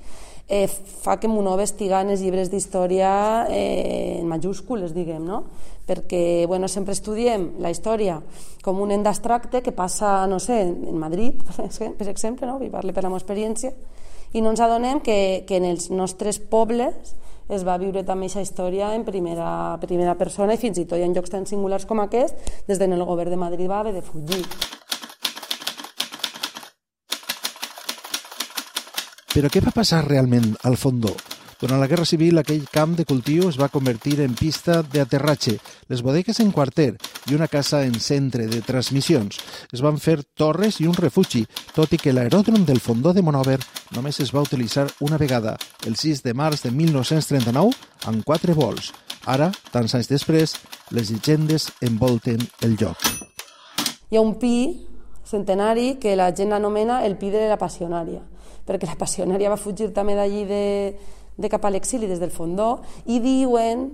eh, 0.52 0.66
fa 0.68 1.16
que 1.16 1.30
Monova 1.32 1.64
estiga 1.64 2.02
en 2.04 2.12
els 2.12 2.20
llibres 2.20 2.50
d'història 2.52 3.46
eh, 3.48 4.18
en 4.18 4.28
majúscules, 4.28 4.92
diguem, 4.92 5.24
no? 5.24 5.46
Perquè 5.88 6.44
bueno, 6.44 6.68
sempre 6.68 6.92
estudiem 6.92 7.54
la 7.64 7.72
història 7.72 8.20
com 8.60 8.84
un 8.84 8.92
ent 8.92 9.08
d'abstracte 9.08 9.64
que 9.64 9.72
passa, 9.72 10.26
no 10.28 10.42
sé, 10.44 10.60
en 10.60 11.00
Madrid, 11.00 11.40
per 11.98 12.12
exemple, 12.12 12.52
no? 12.52 12.60
i 12.60 12.68
parlo 12.68 12.92
per 12.92 13.08
la 13.08 13.08
meva 13.08 13.24
experiència, 13.24 13.72
i 14.36 14.44
no 14.44 14.52
ens 14.52 14.60
adonem 14.60 15.00
que, 15.00 15.46
que 15.48 15.56
en 15.56 15.72
els 15.72 15.88
nostres 15.88 16.36
pobles 16.36 17.16
es 17.52 17.64
va 17.68 17.76
viure 17.80 18.02
també 18.08 18.28
aquesta 18.28 18.44
història 18.44 18.92
en 18.96 19.04
primera, 19.04 19.76
primera 19.82 20.14
persona 20.16 20.56
i 20.56 20.60
fins 20.60 20.80
i 20.80 20.86
tot 20.88 20.98
hi 20.98 21.04
ha 21.04 21.10
llocs 21.12 21.32
tan 21.32 21.44
singulars 21.48 21.84
com 21.88 22.00
aquest, 22.00 22.38
des 22.68 22.80
d'en 22.80 22.96
el 22.96 23.04
govern 23.04 23.34
de 23.34 23.40
Madrid 23.40 23.68
va 23.70 23.82
haver 23.82 23.94
de 23.98 24.04
fugir. 24.06 24.44
Però 29.32 29.48
què 29.48 29.62
va 29.64 29.72
passar 29.72 30.02
realment 30.04 30.50
al 30.68 30.76
fondó? 30.76 31.14
Durant 31.62 31.78
la 31.78 31.86
Guerra 31.86 32.02
Civil, 32.02 32.40
aquell 32.40 32.64
camp 32.74 32.96
de 32.98 33.04
cultiu 33.06 33.44
es 33.46 33.54
va 33.54 33.68
convertir 33.70 34.16
en 34.24 34.32
pista 34.34 34.80
d'aterratge, 34.82 35.52
les 35.86 36.00
bodegues 36.02 36.40
en 36.42 36.50
quarter 36.50 36.96
i 37.30 37.36
una 37.36 37.46
casa 37.46 37.84
en 37.86 37.94
centre 38.02 38.48
de 38.50 38.58
transmissions. 38.66 39.38
Es 39.70 39.78
van 39.78 40.00
fer 40.02 40.16
torres 40.34 40.80
i 40.82 40.88
un 40.90 40.98
refugi, 40.98 41.44
tot 41.70 41.94
i 41.94 42.00
que 42.02 42.10
l'aeròdrom 42.16 42.64
del 42.66 42.82
fondó 42.82 43.12
de 43.14 43.22
Monover 43.22 43.60
només 43.94 44.18
es 44.18 44.34
va 44.34 44.42
utilitzar 44.42 44.88
una 45.06 45.20
vegada, 45.22 45.54
el 45.86 45.94
6 45.94 46.24
de 46.26 46.34
març 46.34 46.66
de 46.66 46.74
1939, 46.74 47.78
amb 48.10 48.26
quatre 48.26 48.58
vols. 48.58 48.90
Ara, 49.30 49.52
tants 49.70 49.94
anys 49.94 50.10
després, 50.10 50.56
les 50.90 51.14
llegendes 51.14 51.70
envolten 51.78 52.42
el 52.66 52.74
lloc. 52.74 52.98
Hi 54.10 54.18
ha 54.18 54.26
un 54.26 54.34
pi 54.42 54.82
centenari 55.30 55.92
que 56.02 56.18
la 56.18 56.32
gent 56.34 56.58
anomena 56.58 57.04
el 57.06 57.14
pi 57.22 57.30
de 57.30 57.46
la 57.46 57.62
passionària, 57.62 58.26
perquè 58.66 58.90
la 58.90 58.98
passionària 58.98 59.54
va 59.54 59.62
fugir 59.62 59.92
també 59.94 60.18
d'allí 60.18 60.42
de, 60.50 60.62
de 61.36 61.48
cap 61.48 61.64
a 61.64 61.70
l'exili 61.70 62.06
des 62.06 62.20
del 62.20 62.30
fondó 62.30 62.80
i 63.06 63.18
diuen 63.20 63.90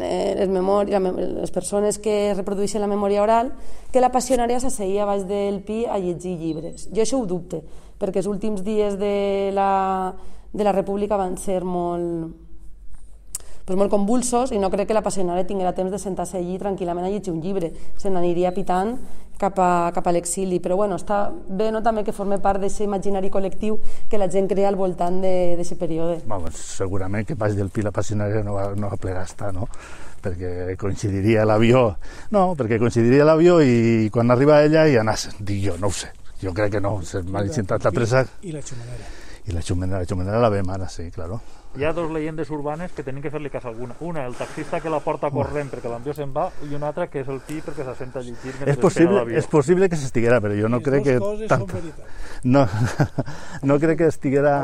eh, 0.00 0.34
les, 0.38 0.48
memori, 0.48 0.92
la, 0.92 1.00
mem- 1.00 1.18
les 1.40 1.50
persones 1.54 1.98
que 1.98 2.34
reprodueixen 2.34 2.80
la 2.80 2.88
memòria 2.90 3.22
oral 3.22 3.52
que 3.92 4.00
la 4.00 4.10
passionària 4.14 4.60
s'asseia 4.60 5.06
baix 5.06 5.26
del 5.28 5.60
pi 5.62 5.84
a 5.86 5.98
llegir 5.98 6.36
llibres. 6.38 6.88
Jo 6.92 7.02
això 7.04 7.20
ho 7.20 7.26
dubte, 7.26 7.62
perquè 7.98 8.20
els 8.22 8.28
últims 8.30 8.62
dies 8.64 8.98
de 8.98 9.50
la, 9.54 10.14
de 10.52 10.64
la 10.64 10.72
república 10.72 11.16
van 11.16 11.36
ser 11.38 11.62
molt, 11.64 12.34
pues 13.68 13.76
molt 13.76 13.92
convulsos 13.92 14.48
i 14.56 14.58
no 14.58 14.70
crec 14.72 14.88
que 14.88 14.96
la 14.96 15.04
passionària 15.04 15.44
tinguera 15.44 15.74
temps 15.76 15.92
de 15.92 15.98
sentar-se 16.00 16.38
allí 16.38 16.56
tranquil·lament 16.56 17.04
a 17.04 17.10
llegir 17.12 17.34
un 17.34 17.42
llibre. 17.44 17.68
Se 18.00 18.08
n'aniria 18.08 18.54
pitant 18.56 18.94
cap 19.36 19.60
a, 19.60 19.90
cap 19.92 20.08
a 20.08 20.14
l'exili. 20.16 20.56
Però 20.64 20.78
bueno, 20.80 20.96
està 20.96 21.26
bé 21.28 21.68
no, 21.68 21.82
també 21.84 22.00
que 22.06 22.16
forme 22.16 22.40
part 22.40 22.62
d'aquest 22.64 22.86
imaginari 22.86 23.28
col·lectiu 23.28 23.76
que 24.08 24.16
la 24.16 24.30
gent 24.32 24.48
crea 24.48 24.70
al 24.72 24.80
voltant 24.80 25.20
d'aquest 25.20 25.76
període. 25.76 26.22
Vamos, 26.32 26.56
segurament 26.56 27.28
que 27.28 27.36
pas 27.36 27.52
del 27.52 27.68
Pi 27.68 27.84
la 27.84 27.92
passionària 27.92 28.40
no 28.46 28.56
va, 28.56 28.70
no 28.72 28.88
va 28.88 28.96
plegar 28.96 29.26
a 29.26 29.28
estar, 29.28 29.52
no? 29.52 29.68
perquè 30.18 30.74
coincidiria 30.74 31.44
l'avió 31.46 31.92
no, 32.34 32.56
perquè 32.58 32.80
coincidiria 32.82 33.22
l'avió 33.22 33.60
i 33.62 34.08
quan 34.10 34.34
arriba 34.34 34.64
ella 34.66 34.82
i 34.90 34.96
anàs, 34.98 35.28
dic 35.38 35.60
jo, 35.68 35.76
no 35.78 35.92
ho 35.92 35.94
sé 35.94 36.10
jo 36.42 36.50
crec 36.50 36.72
que 36.74 36.82
no, 36.82 36.96
se 37.06 37.22
m'ha 37.22 37.44
intentat 37.46 37.86
la 37.86 37.94
presa 37.94 38.24
I 38.42 38.50
la 38.50 38.58
xumenera. 38.58 39.06
i 39.46 39.54
la 39.54 39.62
xumenera, 39.62 40.02
la 40.02 40.10
xumenera 40.10 40.42
la 40.42 40.50
vem 40.50 40.74
ara, 40.74 40.90
sí, 40.90 41.06
claro 41.14 41.38
Hi 41.78 41.84
ha 41.84 41.92
dos 41.92 42.10
leyendes 42.10 42.48
urbanes 42.50 42.90
que 42.90 43.04
tenen 43.06 43.22
que 43.22 43.30
fer-li 43.30 43.52
cas 43.54 43.62
a 43.62 43.68
alguna. 43.70 43.94
Una, 44.02 44.24
el 44.26 44.32
taxista 44.34 44.80
que 44.82 44.90
la 44.90 44.98
porta 44.98 45.28
corrent 45.30 45.68
perquè 45.70 45.86
l'avió 45.86 46.10
se'n 46.16 46.32
va, 46.34 46.48
i 46.66 46.74
una 46.74 46.88
altra 46.90 47.06
que 47.06 47.22
és 47.22 47.28
el 47.30 47.38
pi 47.46 47.60
perquè 47.62 47.86
s'assenta 47.86 48.18
a 48.18 48.24
llegir 48.26 48.50
mentre 48.56 48.72
és 48.72 48.80
possible, 48.82 49.04
espera 49.04 49.20
l'avió. 49.20 49.38
és 49.38 49.46
possible 49.52 49.88
que 49.92 50.00
s'estiguera, 50.00 50.40
però 50.42 50.56
jo 50.58 50.66
no 50.66 50.80
crec 50.82 51.06
que 51.06 51.14
tant, 51.46 51.62
no, 52.50 52.64
no 53.70 53.78
crec 53.78 54.02
que 54.02 54.10
estiguera 54.10 54.56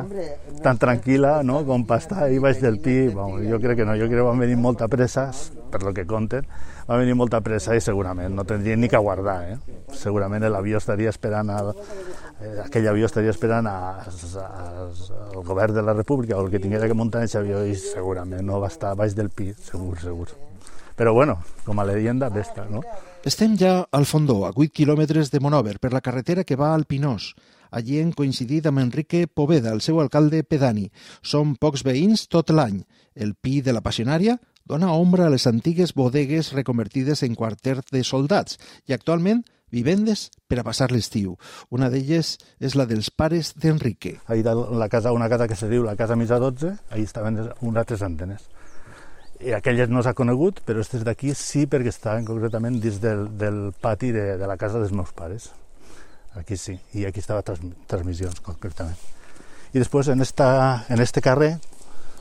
tan 0.67 0.83
tranquil·la 0.83 1.37
no, 1.47 1.61
com 1.69 1.87
per 1.87 2.01
estar 2.03 2.25
ahí 2.27 2.43
baix 2.43 2.59
del 2.59 2.81
pi. 2.83 2.97
Vamos, 3.15 3.47
jo 3.47 3.63
crec 3.63 3.85
que 3.85 3.87
no, 3.87 3.95
jo 3.95 4.11
crec 4.11 4.19
que 4.19 4.29
van 4.33 4.43
venir 4.43 4.59
molta 4.59 4.91
pressa, 4.91 5.29
per 5.71 5.85
lo 5.87 5.95
que 5.95 6.09
conten, 6.11 6.51
va 6.91 6.99
venir 6.99 7.15
molta 7.15 7.41
pressa 7.47 7.79
i 7.79 7.83
segurament 7.83 8.35
no 8.35 8.43
tindrien 8.43 8.83
ni 8.83 8.91
que 8.91 8.99
guardar. 8.99 9.39
Eh? 9.55 9.79
Segurament 9.95 10.51
l'avió 10.51 10.83
estaria 10.83 11.15
esperant, 11.15 11.51
a, 11.51 11.63
eh, 11.71 12.24
aquell 12.65 12.89
avió 12.91 13.07
estaria 13.07 13.31
esperant 13.31 13.67
al 13.69 15.43
govern 15.45 15.75
de 15.75 15.83
la 15.83 15.95
República 15.95 16.37
o 16.37 16.45
el 16.45 16.51
que 16.51 16.61
tinguera 16.61 16.89
que 16.89 16.97
muntar 16.99 17.23
aquest 17.23 17.39
avió 17.41 17.65
i 17.65 17.77
segurament 17.79 18.45
no 18.47 18.61
va 18.61 18.73
estar 18.73 18.95
baix 18.99 19.15
del 19.15 19.31
pi, 19.31 19.53
segur, 19.55 19.99
segur. 20.01 20.29
Però 20.95 21.13
bueno, 21.13 21.41
com 21.65 21.81
a 21.81 21.85
leyenda 21.87 22.29
d'esta, 22.31 22.69
no? 22.71 22.83
Estem 23.27 23.57
ja 23.59 23.81
al 23.91 24.07
Fondó, 24.07 24.45
a 24.47 24.53
8 24.55 24.71
quilòmetres 24.71 25.33
de 25.33 25.41
Monover, 25.41 25.81
per 25.83 25.93
la 25.93 26.03
carretera 26.05 26.45
que 26.45 26.59
va 26.61 26.75
al 26.75 26.85
Pinós. 26.87 27.33
Allí 27.75 27.99
hem 27.99 28.13
coincidit 28.15 28.69
amb 28.71 28.79
Enrique 28.79 29.27
Poveda, 29.27 29.73
el 29.75 29.81
seu 29.83 29.99
alcalde 29.99 30.45
pedani. 30.47 30.91
Som 31.23 31.57
pocs 31.59 31.83
veïns 31.83 32.29
tot 32.31 32.53
l'any. 32.55 32.85
El 33.15 33.35
pi 33.35 33.61
de 33.61 33.75
la 33.75 33.83
passionària 33.83 34.37
dona 34.65 34.93
ombra 34.95 35.27
a 35.27 35.33
les 35.33 35.49
antigues 35.51 35.95
bodegues 35.95 36.53
reconvertides 36.55 37.25
en 37.27 37.35
quarter 37.35 37.81
de 37.91 38.05
soldats 38.05 38.61
i 38.87 38.95
actualment 38.95 39.43
vivendes 39.75 40.29
per 40.49 40.61
a 40.61 40.67
passar 40.67 40.91
l'estiu. 40.93 41.35
Una 41.75 41.91
d'elles 41.91 42.37
és 42.63 42.77
la 42.79 42.87
dels 42.87 43.11
pares 43.11 43.53
d'Enrique. 43.59 44.21
Ahí 44.27 44.45
la 44.45 44.89
casa, 44.89 45.13
una 45.13 45.29
casa 45.29 45.49
que 45.51 45.59
se 45.59 45.69
diu 45.69 45.85
la 45.85 45.97
Casa 45.97 46.17
Misa 46.17 46.39
12, 46.39 46.77
ahí 46.91 47.03
estaven 47.03 47.41
unes 47.61 47.83
altres 47.83 48.03
antenes. 48.03 48.47
I 49.45 49.53
aquelles 49.53 49.91
no 49.91 50.01
s'ha 50.03 50.15
conegut, 50.15 50.63
però 50.65 50.81
aquestes 50.81 51.03
d'aquí 51.05 51.35
sí 51.37 51.67
perquè 51.67 51.91
estaven 51.91 52.25
concretament 52.25 52.79
dins 52.81 53.01
del, 53.03 53.27
del 53.37 53.75
pati 53.75 54.13
de, 54.15 54.39
de 54.39 54.47
la 54.49 54.57
casa 54.57 54.79
dels 54.79 54.95
meus 54.95 55.13
pares. 55.13 55.51
Aquí 56.39 56.57
sí, 56.57 56.79
i 56.95 57.05
aquí 57.07 57.21
estava 57.23 57.43
trans, 57.47 57.61
transmissions 57.91 58.41
concretament. 58.43 58.97
I 59.75 59.83
després 59.83 60.09
en, 60.09 60.23
esta, 60.23 60.87
en 60.89 61.03
este 61.03 61.21
carrer, 61.23 61.57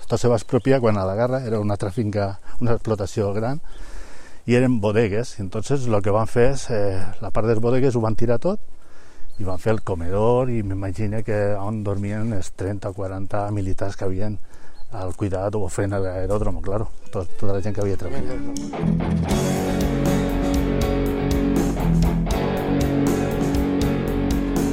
tot 0.09 0.19
se 0.19 0.29
va 0.29 0.37
expropiar 0.37 0.81
quan 0.81 0.97
a 0.97 1.05
la 1.05 1.15
guerra 1.15 1.43
era 1.45 1.59
una 1.61 1.77
altra 1.77 1.91
finca, 1.93 2.39
una 2.61 2.75
explotació 2.75 3.31
gran, 3.33 3.61
i 4.45 4.55
eren 4.55 4.79
bodegues. 4.81 5.39
Entonces 5.39 5.87
el 5.87 6.01
que 6.01 6.11
van 6.11 6.27
fer 6.27 6.51
és, 6.53 6.69
eh, 6.69 6.99
la 7.21 7.31
part 7.31 7.47
dels 7.47 7.61
bodegues 7.61 7.95
ho 7.95 8.01
van 8.01 8.15
tirar 8.15 8.39
tot 8.39 8.59
i 9.39 9.43
van 9.43 9.57
fer 9.57 9.73
el 9.73 9.81
comedor 9.81 10.49
i 10.53 10.61
m'imagino 10.61 11.23
que 11.25 11.55
on 11.57 11.83
dormien 11.83 12.33
els 12.33 12.51
30 12.53 12.89
o 12.89 12.93
40 12.93 13.49
militars 13.51 13.97
que 13.97 14.05
havien 14.05 14.37
al 14.93 15.15
cuidat 15.17 15.55
o 15.57 15.67
fent 15.69 15.95
l'aeròdrom, 15.95 16.61
claro, 16.61 16.89
tot, 17.09 17.29
tota 17.39 17.53
la 17.55 17.61
gent 17.61 17.73
que 17.75 17.81
havia 17.81 17.97
treballat. 17.97 18.37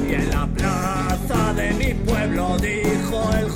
Y 0.07 0.13
en 0.13 0.29
la 0.29 0.45
plaza 0.47 1.53
de 1.53 1.73
mi 1.73 1.93
pueblo 2.05 2.57
dijo 2.59 3.33
el 3.39 3.50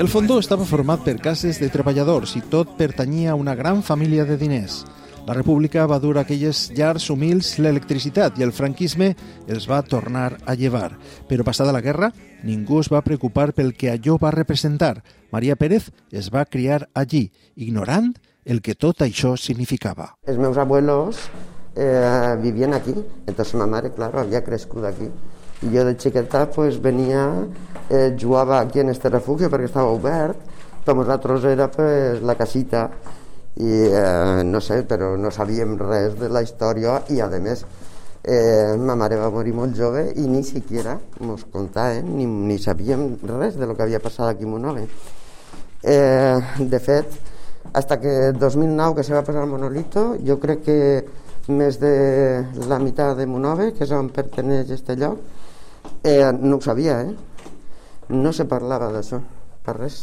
El 0.00 0.08
fondó 0.08 0.38
estava 0.40 0.64
format 0.64 1.02
per 1.04 1.18
cases 1.20 1.58
de 1.60 1.66
treballadors 1.68 2.30
i 2.38 2.40
tot 2.48 2.70
pertanyia 2.78 3.34
a 3.34 3.36
una 3.36 3.52
gran 3.54 3.82
família 3.84 4.24
de 4.24 4.38
diners. 4.40 4.78
La 5.26 5.34
República 5.36 5.82
va 5.84 5.98
dur 6.00 6.14
a 6.16 6.22
aquelles 6.22 6.70
llars 6.72 7.10
humils 7.12 7.50
l'electricitat 7.60 8.38
i 8.40 8.46
el 8.46 8.54
franquisme 8.56 9.10
els 9.44 9.66
va 9.68 9.82
tornar 9.84 10.38
a 10.48 10.54
llevar. 10.56 10.94
Però 11.28 11.44
passada 11.44 11.74
la 11.76 11.82
guerra, 11.84 12.08
ningú 12.48 12.80
es 12.80 12.88
va 12.88 13.02
preocupar 13.04 13.50
pel 13.52 13.74
que 13.76 13.90
allò 13.92 14.16
va 14.16 14.32
representar. 14.32 15.02
Maria 15.36 15.58
Pérez 15.60 15.90
es 16.10 16.30
va 16.32 16.46
criar 16.48 16.86
allí, 16.94 17.26
ignorant 17.54 18.14
el 18.46 18.62
que 18.64 18.72
tot 18.72 19.04
això 19.04 19.34
significava. 19.36 20.14
Els 20.24 20.40
meus 20.40 20.56
abuelos 20.56 21.26
eh, 21.76 22.40
vivien 22.40 22.72
aquí, 22.72 22.96
entonces 23.26 23.52
ma 23.52 23.68
mare, 23.68 23.92
claro, 23.92 24.24
havia 24.24 24.40
crescut 24.48 24.88
aquí. 24.88 25.12
I 25.60 25.70
jo 25.74 25.84
de 25.84 25.96
xiqueta 25.98 26.46
pues, 26.50 26.80
venia, 26.80 27.26
eh, 27.88 28.16
jugava 28.18 28.60
aquí 28.60 28.80
en 28.80 28.90
este 28.94 29.10
refugi 29.12 29.50
perquè 29.52 29.68
estava 29.68 29.92
obert, 29.92 30.40
per 30.84 30.96
nosaltres 30.96 31.44
era 31.44 31.68
pues, 31.70 32.22
la 32.22 32.34
casita. 32.34 32.88
I 33.60 33.70
eh, 33.92 34.42
no 34.46 34.60
sé, 34.64 34.82
però 34.88 35.16
no 35.20 35.30
sabíem 35.30 35.76
res 35.76 36.16
de 36.16 36.30
la 36.32 36.40
història. 36.40 37.02
I 37.12 37.20
a 37.20 37.28
més 37.36 37.66
eh, 38.22 38.76
ma 38.76 38.94
mare 38.94 39.16
va 39.16 39.30
morir 39.32 39.52
molt 39.56 39.76
jove 39.76 40.04
i 40.20 40.26
ni 40.28 40.42
siquiera 40.44 40.98
mos 41.24 41.46
contàvem 41.52 42.10
ni, 42.18 42.26
ni 42.26 42.58
sabíem 42.58 43.16
res 43.38 43.56
de 43.56 43.66
lo 43.66 43.76
que 43.76 43.82
havia 43.86 44.00
passat 44.00 44.28
aquí 44.28 44.44
a 44.44 44.50
Monove 44.50 44.86
eh, 45.82 46.36
de 46.58 46.80
fet 46.80 47.16
hasta 47.72 47.98
que 48.00 48.32
2009 48.32 48.96
que 48.96 49.04
se 49.04 49.14
va 49.14 49.24
passar 49.24 49.42
al 49.42 49.48
Monolito 49.48 50.16
jo 50.26 50.36
crec 50.40 50.64
que 50.66 50.78
més 51.48 51.80
de 51.80 52.44
la 52.68 52.78
meitat 52.78 53.16
de 53.16 53.26
Monove 53.26 53.72
que 53.72 53.86
és 53.88 53.94
on 53.96 54.10
perteneix 54.12 54.70
este 54.76 54.96
lloc 55.00 55.39
eh, 56.04 56.32
no 56.32 56.56
ho 56.56 56.60
sabia 56.60 57.02
eh? 57.02 57.14
no 58.08 58.32
se 58.32 58.46
parlava 58.50 58.90
d'això 58.94 59.20
per 59.64 59.76
res 59.76 60.02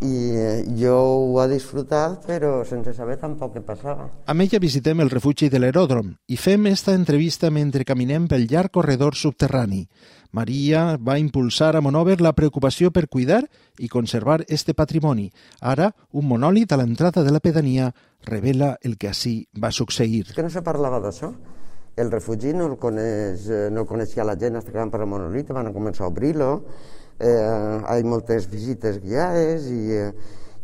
i 0.00 0.36
eh, 0.36 0.64
jo 0.76 0.96
ho 0.96 1.42
he 1.42 1.46
disfrutat 1.48 2.26
però 2.26 2.60
sense 2.68 2.92
saber 2.92 3.16
tampoc 3.20 3.54
què 3.54 3.62
passava. 3.64 4.08
Amb 4.28 4.44
ella 4.44 4.60
visitem 4.60 5.00
el 5.00 5.10
refugi 5.12 5.48
de 5.48 5.60
l'aeròdrom 5.62 6.12
i 6.28 6.36
fem 6.36 6.66
esta 6.68 6.94
entrevista 6.94 7.50
mentre 7.50 7.86
caminem 7.88 8.28
pel 8.28 8.46
llarg 8.50 8.72
corredor 8.74 9.16
subterrani. 9.16 9.86
Maria 10.36 10.98
va 11.00 11.18
impulsar 11.18 11.76
a 11.76 11.80
Monover 11.80 12.20
la 12.20 12.34
preocupació 12.36 12.90
per 12.92 13.06
cuidar 13.08 13.44
i 13.78 13.88
conservar 13.88 14.42
este 14.48 14.74
patrimoni. 14.74 15.30
Ara, 15.60 15.92
un 16.12 16.26
monòlit 16.28 16.72
a 16.72 16.80
l'entrada 16.80 17.24
de 17.24 17.32
la 17.32 17.40
pedania 17.40 17.92
revela 18.26 18.76
el 18.82 18.98
que 18.98 19.08
així 19.08 19.46
va 19.56 19.72
succeir. 19.72 20.34
Que 20.34 20.44
no 20.44 20.50
se 20.52 20.60
parlava 20.66 21.00
d'això. 21.00 21.32
El 21.96 22.10
refugi 22.12 22.52
no 22.52 22.66
el, 22.68 22.74
coneix, 22.76 23.46
eh, 23.48 23.68
no 23.72 23.86
el 23.86 23.88
coneixia 23.88 24.24
la 24.28 24.34
gent 24.36 24.58
fins 24.58 24.68
que 24.68 24.76
van 24.76 24.90
per 24.92 24.98
el 25.00 25.08
monolit, 25.08 25.48
van 25.56 25.70
començar 25.72 26.04
a 26.04 26.10
obrir-lo, 26.10 26.50
eh, 27.16 27.30
hi 27.32 27.86
ha 27.88 27.96
moltes 28.04 28.50
visites 28.52 28.98
guiades 29.00 29.70
i, 29.72 29.80
eh, 29.96 30.10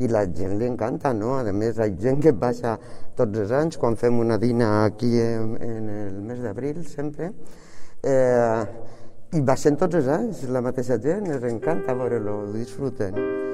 i 0.04 0.10
la 0.12 0.26
gent 0.28 0.58
li 0.60 0.68
encanta, 0.68 1.14
no? 1.16 1.38
A 1.38 1.54
més, 1.56 1.78
hi 1.78 1.86
ha 1.86 1.88
gent 2.04 2.20
que 2.20 2.34
baixa 2.36 2.74
tots 3.16 3.40
els 3.40 3.54
anys, 3.56 3.80
quan 3.80 3.96
fem 3.96 4.20
una 4.20 4.36
dina 4.42 4.84
aquí 4.84 5.14
en, 5.22 5.56
en 5.56 5.88
el 5.94 6.20
mes 6.28 6.42
d'abril, 6.44 6.84
sempre, 6.84 7.30
eh, 8.04 8.66
i 9.32 9.40
baixen 9.40 9.80
tots 9.80 10.02
els 10.02 10.12
anys, 10.12 10.44
la 10.52 10.60
mateixa 10.60 11.00
gent, 11.00 11.32
els 11.32 11.48
encanta 11.48 11.96
veure-lo, 11.96 12.42
ho 12.42 12.52
disfruten. 12.52 13.51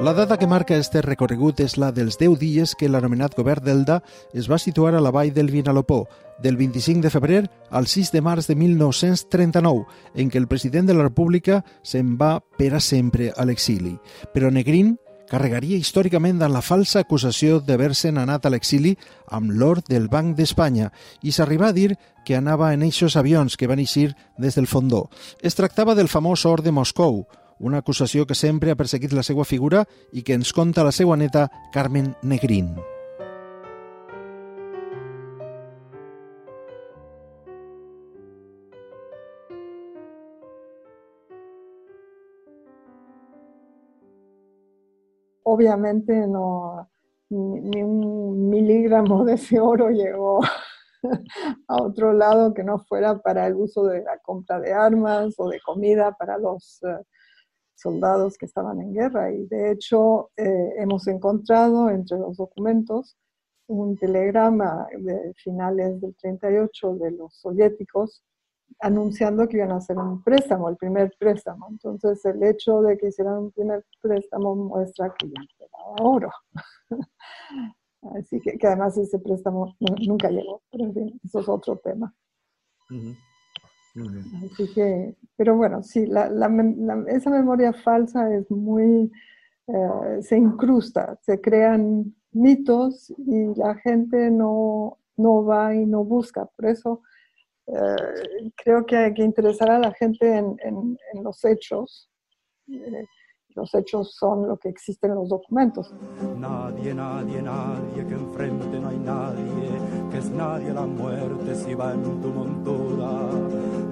La 0.00 0.14
data 0.14 0.38
que 0.38 0.46
marca 0.46 0.78
este 0.80 1.02
recorregut 1.04 1.58
és 1.60 1.74
la 1.76 1.90
dels 1.92 2.16
10 2.16 2.38
dies 2.40 2.70
que 2.72 2.88
l'anomenat 2.88 3.34
govern 3.36 3.66
d'Elda 3.66 3.98
es 4.32 4.46
va 4.48 4.56
situar 4.56 4.94
a 4.96 5.02
la 5.04 5.10
vall 5.12 5.34
del 5.36 5.50
Vinalopó, 5.52 6.06
del 6.40 6.56
25 6.56 7.04
de 7.04 7.10
febrer 7.12 7.42
al 7.68 7.84
6 7.86 8.08
de 8.14 8.22
març 8.24 8.48
de 8.48 8.56
1939, 8.56 9.84
en 10.14 10.30
què 10.32 10.40
el 10.40 10.48
president 10.48 10.88
de 10.88 10.96
la 10.96 11.04
República 11.04 11.60
se'n 11.82 12.14
va 12.16 12.38
per 12.40 12.72
a 12.72 12.80
sempre 12.80 13.28
a 13.36 13.44
l'exili. 13.44 13.98
Però 14.32 14.48
Negrín 14.48 14.94
carregaria 15.28 15.76
històricament 15.76 16.40
amb 16.40 16.56
la 16.56 16.64
falsa 16.64 17.04
acusació 17.04 17.60
d'haver-se'n 17.60 18.16
anat 18.18 18.48
a 18.48 18.54
l'exili 18.54 18.94
amb 19.28 19.52
l'or 19.52 19.82
del 19.84 20.08
Banc 20.08 20.32
d'Espanya 20.38 20.88
i 21.20 21.36
s'arriba 21.36 21.68
a 21.68 21.76
dir 21.76 21.92
que 22.24 22.40
anava 22.40 22.72
en 22.72 22.88
eixos 22.88 23.20
avions 23.20 23.60
que 23.60 23.68
van 23.68 23.84
eixir 23.84 24.14
des 24.38 24.56
del 24.56 24.66
fondó. 24.66 25.10
Es 25.42 25.60
tractava 25.60 25.94
del 25.94 26.08
famós 26.08 26.46
or 26.48 26.64
de 26.64 26.72
Moscou, 26.72 27.26
una 27.60 27.78
acusació 27.78 28.26
que 28.26 28.34
sempre 28.34 28.72
ha 28.72 28.76
perseguit 28.76 29.12
la 29.12 29.22
seva 29.22 29.44
figura 29.44 29.84
i 30.12 30.24
que 30.24 30.34
ens 30.34 30.52
conta 30.56 30.84
la 30.84 30.92
seva 30.92 31.16
Carmen 31.72 32.14
Negrín. 32.22 32.74
Obviamente 45.42 46.26
no, 46.26 46.88
ni, 47.28 47.82
un 47.82 48.48
miligramo 48.48 49.24
de 49.24 49.34
ese 49.34 49.60
oro 49.60 49.90
llegó 49.90 50.40
a 51.68 51.82
otro 51.82 52.12
lado 52.12 52.54
que 52.54 52.62
no 52.64 52.78
fuera 52.78 53.18
para 53.18 53.46
el 53.46 53.54
uso 53.54 53.84
de 53.84 54.02
la 54.02 54.18
compra 54.18 54.60
de 54.60 54.72
armas 54.72 55.34
o 55.38 55.48
de 55.48 55.60
comida 55.60 56.16
para 56.18 56.38
los 56.38 56.80
uh, 56.82 57.04
soldados 57.80 58.36
que 58.36 58.46
estaban 58.46 58.80
en 58.80 58.92
guerra. 58.92 59.32
Y 59.32 59.46
de 59.46 59.72
hecho 59.72 60.30
eh, 60.36 60.74
hemos 60.78 61.06
encontrado 61.08 61.90
entre 61.90 62.18
los 62.18 62.36
documentos 62.36 63.16
un 63.66 63.96
telegrama 63.96 64.88
de 64.98 65.32
finales 65.34 66.00
del 66.00 66.14
38 66.16 66.94
de 66.96 67.12
los 67.12 67.34
soviéticos 67.36 68.24
anunciando 68.80 69.48
que 69.48 69.58
iban 69.58 69.72
a 69.72 69.76
hacer 69.76 69.96
un 69.96 70.22
préstamo, 70.22 70.68
el 70.68 70.76
primer 70.76 71.12
préstamo. 71.18 71.68
Entonces 71.70 72.24
el 72.24 72.42
hecho 72.42 72.82
de 72.82 72.96
que 72.96 73.08
hicieran 73.08 73.38
un 73.38 73.50
primer 73.52 73.84
préstamo 74.00 74.54
muestra 74.54 75.14
que 75.18 75.28
ya 75.28 75.42
quedaba 75.56 75.94
oro. 76.00 76.30
Así 78.14 78.40
que, 78.40 78.56
además 78.66 78.96
ese 78.96 79.18
préstamo 79.18 79.76
nunca 80.06 80.30
llegó, 80.30 80.62
pero 80.70 80.84
en 80.84 80.94
fin, 80.94 81.20
eso 81.22 81.40
es 81.40 81.48
otro 81.48 81.76
tema. 81.76 82.14
Así 84.44 84.72
que, 84.72 85.16
pero 85.36 85.56
bueno, 85.56 85.82
sí, 85.82 86.06
la, 86.06 86.28
la, 86.28 86.48
la, 86.48 87.04
esa 87.08 87.30
memoria 87.30 87.72
falsa 87.72 88.32
es 88.34 88.50
muy, 88.50 89.10
eh, 89.66 90.22
se 90.22 90.38
incrusta, 90.38 91.18
se 91.22 91.40
crean 91.40 92.14
mitos 92.32 93.10
y 93.18 93.54
la 93.56 93.74
gente 93.76 94.30
no, 94.30 94.98
no 95.16 95.44
va 95.44 95.74
y 95.74 95.86
no 95.86 96.04
busca. 96.04 96.46
Por 96.46 96.66
eso 96.66 97.02
eh, 97.66 98.52
creo 98.56 98.86
que 98.86 98.96
hay 98.96 99.14
que 99.14 99.22
interesar 99.22 99.70
a 99.70 99.78
la 99.78 99.92
gente 99.92 100.36
en, 100.36 100.56
en, 100.62 100.96
en 101.12 101.24
los 101.24 101.44
hechos. 101.44 102.08
Eh, 102.68 103.04
los 103.56 103.74
hechos 103.74 104.14
son 104.14 104.46
lo 104.46 104.56
que 104.56 104.68
existen 104.68 105.10
en 105.10 105.16
los 105.16 105.28
documentos. 105.28 105.92
Nadie, 106.36 106.94
nadie, 106.94 107.42
nadie, 107.42 108.06
que 108.06 108.14
enfrente 108.14 108.78
no 108.78 108.88
hay 108.88 108.98
nadie, 108.98 109.79
nadie 110.28 110.72
la 110.72 110.86
muerte 110.86 111.54
si 111.54 111.74
va 111.74 111.92
en 111.94 112.02
tu 112.20 112.28
montura. 112.28 113.12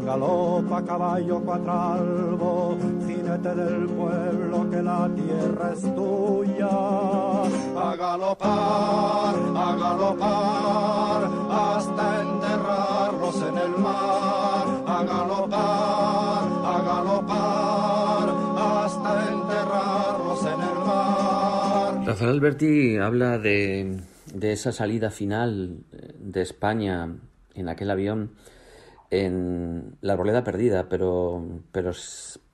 Galopa 0.04 0.82
caballo 0.84 1.40
cuatralbo, 1.40 2.76
jinete 3.06 3.54
del 3.54 3.86
pueblo, 3.86 4.70
que 4.70 4.82
la 4.82 5.08
tierra 5.14 5.72
es 5.72 5.82
tuya. 5.94 6.68
A 7.76 7.96
galopar, 7.96 9.34
a 9.64 9.76
galopar, 9.82 11.20
hasta 11.50 12.22
enterrarlos 12.22 13.36
en 13.48 13.58
el 13.58 13.78
mar. 13.78 14.66
A 14.86 15.04
galopar, 15.04 16.42
a 16.72 16.76
galopar, 16.90 18.26
hasta 18.56 19.10
enterrarlos 19.32 20.42
en 20.42 20.60
el 20.70 20.78
mar. 20.86 22.06
Rafael 22.06 22.30
Alberti 22.30 22.96
habla 22.96 23.38
de, 23.38 24.00
de 24.32 24.52
esa 24.52 24.72
salida 24.72 25.10
final 25.10 25.84
de 26.28 26.42
España 26.42 27.16
en 27.54 27.68
aquel 27.68 27.90
avión 27.90 28.32
en 29.10 29.96
La 30.02 30.12
Arboleda 30.12 30.44
Perdida, 30.44 30.88
pero, 30.88 31.42
pero 31.72 31.92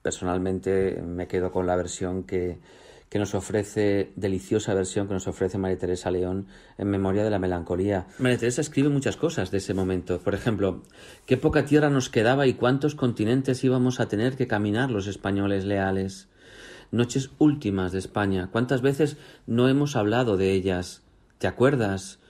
personalmente 0.03 1.03
me 1.03 1.27
quedo 1.27 1.51
con 1.51 1.67
la 1.67 1.75
versión 1.75 2.23
que, 2.23 2.61
que 3.09 3.19
nos 3.19 3.35
ofrece, 3.35 4.13
deliciosa 4.15 4.73
versión 4.75 5.09
que 5.09 5.15
nos 5.15 5.27
ofrece 5.27 5.59
María 5.59 5.79
Teresa 5.79 6.13
León 6.13 6.47
en 6.79 6.89
Memoria 6.89 7.25
de 7.25 7.31
la 7.31 7.41
Melancolía. 7.41 8.07
María 8.19 8.39
Teresa 8.39 8.61
escribe 8.61 8.89
muchas 8.89 9.17
cosas 9.17 9.51
de 9.51 9.59
ese 9.59 9.75
momento. 9.75 10.21
Por 10.21 10.35
ejemplo, 10.35 10.83
qué 11.27 11.37
poca 11.37 11.65
tierra 11.65 11.91
nos 11.91 12.09
quedaba 12.09 12.47
y 12.47 12.55
cuántos 12.55 12.95
continentes 12.95 13.65
íbamos 13.65 13.99
a 13.99 14.07
tener 14.07 14.37
que 14.37 14.47
caminar 14.47 14.93
los 14.93 15.09
españoles 15.09 15.65
leales. 15.65 16.29
Noches 16.93 17.31
últimas 17.39 17.91
de 17.91 17.99
España. 17.99 18.51
¿Cuántas 18.53 18.81
veces 18.81 19.17
no 19.49 19.69
hemos 19.69 19.97
hablado 19.97 20.37
de 20.37 20.53
ellas? 20.53 21.03
¿Te 21.39 21.49
acuerdas? 21.49 22.21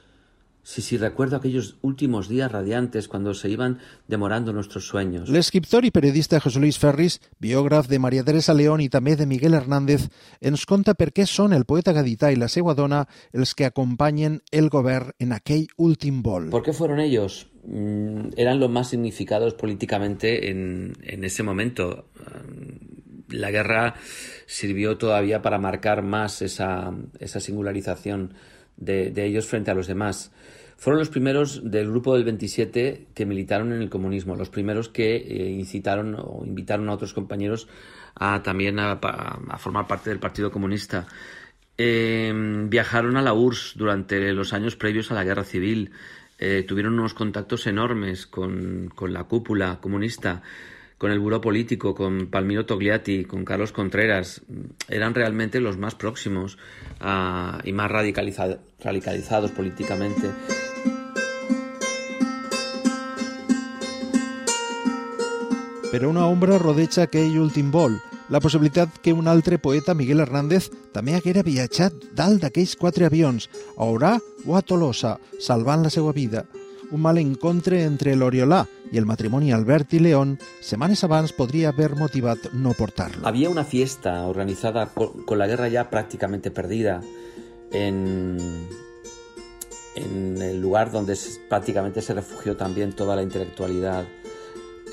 Sí, 0.65 0.81
sí, 0.81 0.97
recuerdo 0.97 1.37
aquellos 1.37 1.77
últimos 1.83 2.27
días 2.27 2.51
radiantes 2.51 3.07
cuando 3.07 3.35
se 3.35 3.51
iban 3.51 3.81
demorando 4.09 4.55
nuestros 4.55 4.89
sueños. 4.89 5.29
L'escriptor 5.29 5.85
i 5.85 5.93
periodista 5.93 6.41
José 6.41 6.59
Luis 6.59 6.79
Ferris, 6.81 7.19
biògraf 7.39 7.85
de 7.87 7.99
Maria 8.01 8.25
Teresa 8.25 8.57
León 8.57 8.81
i 8.81 8.89
també 8.89 9.13
de 9.15 9.29
Miguel 9.29 9.53
Hernández, 9.55 10.09
ens 10.41 10.65
conta 10.65 10.97
per 10.97 11.11
què 11.13 11.29
són 11.29 11.53
el 11.53 11.69
poeta 11.69 11.93
gadità 11.93 12.33
i 12.33 12.41
la 12.41 12.49
seva 12.49 12.73
dona 12.73 13.05
els 13.37 13.53
que 13.53 13.69
acompanyen 13.69 14.41
el 14.51 14.73
govern 14.73 15.13
en 15.21 15.37
aquell 15.37 15.69
últim 15.77 16.23
vol. 16.25 16.49
¿Por 16.49 16.65
qué 16.65 16.73
fueron 16.73 16.99
ellos? 16.99 17.45
Mm, 17.69 18.33
eran 18.37 18.59
los 18.59 18.71
más 18.71 18.89
significados 18.89 19.53
políticamente 19.53 20.49
en, 20.51 20.97
en 21.03 21.25
ese 21.25 21.43
momento. 21.43 22.09
Mm, 22.17 22.95
La 23.37 23.51
guerra 23.51 23.95
sirvió 24.47 24.97
todavía 24.97 25.41
para 25.43 25.59
marcar 25.59 26.03
más 26.03 26.43
esa, 26.43 26.93
esa 27.19 27.41
singularización 27.41 28.35
de, 28.77 29.11
de 29.11 29.25
ellos 29.25 29.47
frente 29.47 29.71
a 29.71 29.75
los 29.75 29.87
demás. 29.87 30.31
Fueron 30.77 30.99
los 30.99 31.09
primeros 31.09 31.71
del 31.71 31.89
grupo 31.91 32.15
del 32.15 32.25
27 32.25 33.07
que 33.15 33.27
militaron 33.27 33.73
en 33.73 33.81
el 33.81 33.89
comunismo, 33.91 34.37
los 34.37 34.51
primeros 34.51 34.89
que 34.89 35.17
eh, 35.17 35.51
incitaron 35.51 36.15
o 36.19 36.43
invitaron 36.45 36.89
a 36.89 36.93
otros 36.93 37.15
compañeros 37.15 37.69
a 38.17 38.43
también 38.43 38.79
a, 38.79 38.93
a- 38.93 39.59
formar 39.59 39.87
parte 39.87 40.11
del 40.11 40.19
Partido 40.19 40.51
Comunista. 40.51 41.07
Eh, 41.79 42.33
viajaron 42.69 43.17
a 43.17 43.23
la 43.23 43.33
URSS 43.35 43.75
durante 43.77 44.33
los 44.33 44.53
años 44.53 44.77
previos 44.77 45.11
a 45.11 45.15
la 45.15 45.25
guerra 45.25 45.45
civil. 45.45 45.91
Eh, 46.39 46.65
tuvieron 46.67 46.95
unos 46.99 47.15
contactos 47.15 47.67
enormes 47.67 48.27
con, 48.27 48.91
con 48.95 49.13
la 49.13 49.25
cúpula 49.25 49.79
comunista, 49.81 50.43
con 50.99 51.11
el 51.11 51.19
buró 51.19 51.41
político, 51.41 51.95
con 51.95 52.27
Palmiro 52.27 52.67
Togliatti, 52.67 53.25
con 53.25 53.45
Carlos 53.45 53.73
Contreras. 53.73 54.43
Eran 54.89 55.15
realmente 55.15 55.61
los 55.61 55.79
más 55.79 55.95
próximos 55.95 56.59
ah, 57.01 57.61
y 57.65 57.73
más 57.73 57.91
radicaliza- 57.91 58.59
radicalizados 58.81 59.51
políticamente. 59.53 60.31
Però 65.95 66.09
una 66.11 66.25
ombra 66.27 66.57
rodeja 66.59 67.05
aquell 67.07 67.37
últim 67.39 67.69
vol, 67.71 67.93
la 68.27 68.41
possibilitat 68.43 68.97
que 68.99 69.13
un 69.15 69.29
altre 69.31 69.61
poeta, 69.63 69.95
Miguel 69.95 70.25
Hernández, 70.25 70.65
també 70.91 71.15
haguera 71.15 71.45
viatjat 71.47 72.09
dalt 72.19 72.43
d'aquells 72.43 72.73
quatre 72.81 73.07
avions, 73.07 73.47
a 73.79 73.87
Orà 73.87 74.17
o 74.43 74.57
a 74.59 74.63
Tolosa, 74.67 75.21
salvant 75.39 75.85
la 75.87 75.93
seva 75.95 76.11
vida. 76.11 76.43
Un 76.91 76.99
mal 77.05 77.21
encontre 77.23 77.85
entre 77.87 78.17
l'Oriolà 78.19 78.65
i 78.91 78.99
el 78.99 79.07
matrimoni 79.07 79.53
Albert 79.55 79.95
i 79.95 80.01
León, 80.03 80.35
setmanes 80.59 81.05
abans 81.07 81.31
podria 81.31 81.71
haver 81.71 81.93
motivat 81.95 82.51
no 82.59 82.75
portar-lo. 82.75 83.23
Había 83.23 83.49
una 83.55 83.63
fiesta 83.63 84.27
organizada 84.27 84.89
co- 84.91 85.13
con, 85.25 85.39
la 85.39 85.47
guerra 85.47 85.69
ya 85.69 85.91
prácticamente 85.91 86.51
perdida 86.51 87.03
en, 87.71 88.67
en 89.95 90.43
el 90.43 90.61
lugar 90.61 90.91
donde 90.91 91.17
prácticamente 91.49 92.03
se 92.03 92.15
refugió 92.15 92.57
también 92.57 92.95
toda 92.95 93.15
la 93.15 93.23
intelectualidad 93.23 94.05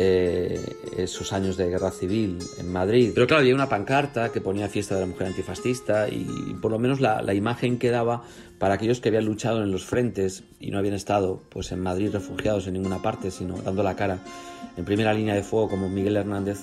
eh, 0.03 0.59
esos 0.97 1.31
años 1.31 1.57
de 1.57 1.69
guerra 1.69 1.91
civil 1.91 2.39
en 2.57 2.71
Madrid. 2.71 3.11
Pero 3.13 3.27
claro, 3.27 3.41
había 3.41 3.53
una 3.53 3.69
pancarta 3.69 4.31
que 4.31 4.41
ponía 4.41 4.67
fiesta 4.67 4.95
de 4.95 5.01
la 5.01 5.07
mujer 5.07 5.27
antifascista 5.27 6.09
y 6.09 6.25
por 6.59 6.71
lo 6.71 6.79
menos 6.79 6.99
la, 6.99 7.21
la 7.21 7.35
imagen 7.35 7.77
que 7.77 7.91
daba 7.91 8.23
para 8.57 8.75
aquellos 8.75 8.99
que 8.99 9.09
habían 9.09 9.25
luchado 9.25 9.61
en 9.61 9.71
los 9.71 9.85
frentes 9.85 10.43
y 10.59 10.71
no 10.71 10.79
habían 10.79 10.95
estado 10.95 11.41
pues 11.49 11.71
en 11.71 11.81
Madrid 11.81 12.09
refugiados 12.11 12.65
en 12.65 12.73
ninguna 12.73 13.01
parte, 13.01 13.29
sino 13.29 13.57
dando 13.61 13.83
la 13.83 13.95
cara 13.95 14.19
en 14.75 14.85
primera 14.85 15.13
línea 15.13 15.35
de 15.35 15.43
fuego 15.43 15.69
como 15.69 15.87
Miguel 15.87 16.17
Hernández, 16.17 16.61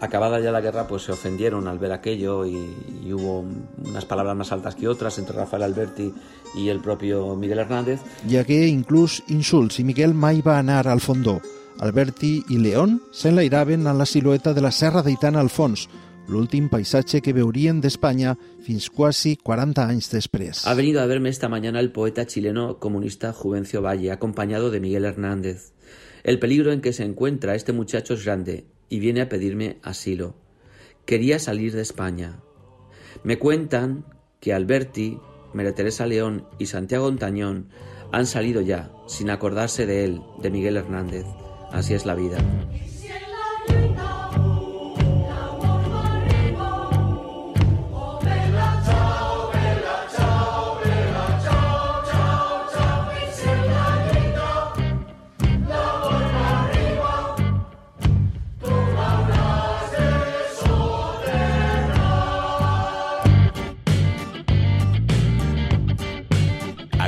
acabada 0.00 0.40
ya 0.40 0.52
la 0.52 0.60
guerra, 0.60 0.86
pues 0.86 1.02
se 1.02 1.12
ofendieron 1.12 1.66
al 1.66 1.78
ver 1.78 1.92
aquello 1.92 2.46
y, 2.46 2.56
y 3.04 3.12
hubo 3.12 3.44
unas 3.84 4.04
palabras 4.04 4.36
más 4.36 4.52
altas 4.52 4.76
que 4.76 4.86
otras 4.86 5.18
entre 5.18 5.36
Rafael 5.36 5.64
Alberti 5.64 6.14
y 6.54 6.68
el 6.68 6.80
propio 6.80 7.34
Miguel 7.36 7.58
Hernández. 7.58 8.00
Hi 8.26 8.38
hagué 8.38 8.66
inclús 8.68 9.22
insults 9.28 9.80
i 9.80 9.84
Miguel 9.84 10.14
mai 10.14 10.40
va 10.42 10.58
anar 10.58 10.86
al 10.88 11.00
fondó. 11.00 11.40
Alberti 11.80 12.42
i 12.52 12.58
León 12.60 12.98
s'enlairaven 13.10 13.86
en 13.88 13.98
la 13.98 14.04
silueta 14.04 14.52
de 14.52 14.60
la 14.60 14.70
Serra 14.70 15.00
d'Aitana 15.00 15.40
al 15.40 15.48
fons, 15.48 15.86
l'últim 16.28 16.66
paisatge 16.68 17.22
que 17.24 17.32
veurien 17.32 17.80
d'Espanya 17.80 18.34
fins 18.66 18.90
quasi 18.92 19.32
40 19.40 19.86
anys 19.88 20.10
després. 20.12 20.66
Ha 20.68 20.74
venido 20.76 21.00
a 21.00 21.06
verme 21.08 21.30
esta 21.30 21.48
mañana 21.48 21.80
el 21.80 21.90
poeta 21.90 22.26
chileno 22.26 22.78
comunista 22.78 23.32
Juvencio 23.32 23.80
Valle, 23.80 24.12
acompañado 24.12 24.70
de 24.70 24.80
Miguel 24.80 25.06
Hernández. 25.06 25.72
El 26.22 26.38
peligro 26.38 26.70
en 26.72 26.82
que 26.82 26.92
se 26.92 27.04
encuentra 27.04 27.54
este 27.54 27.72
muchacho 27.72 28.12
es 28.12 28.26
grande 28.26 28.66
y 28.90 28.98
viene 29.00 29.22
a 29.22 29.30
pedirme 29.30 29.78
asilo. 29.82 30.34
Quería 31.06 31.38
salir 31.38 31.72
de 31.72 31.80
España. 31.80 32.40
Me 33.24 33.38
cuentan 33.38 34.04
que 34.38 34.52
Alberti, 34.52 35.18
María 35.54 35.74
Teresa 35.74 36.04
León 36.04 36.46
y 36.58 36.66
Santiago 36.66 37.06
Ontañón 37.06 37.70
han 38.12 38.26
salido 38.26 38.60
ya, 38.60 38.92
sin 39.06 39.30
acordarse 39.30 39.86
de 39.86 40.04
él, 40.04 40.20
de 40.42 40.50
Miguel 40.50 40.76
Hernández. 40.76 41.24
Así 41.72 41.94
es 41.94 42.06
la 42.06 42.14
vida. 42.14 42.38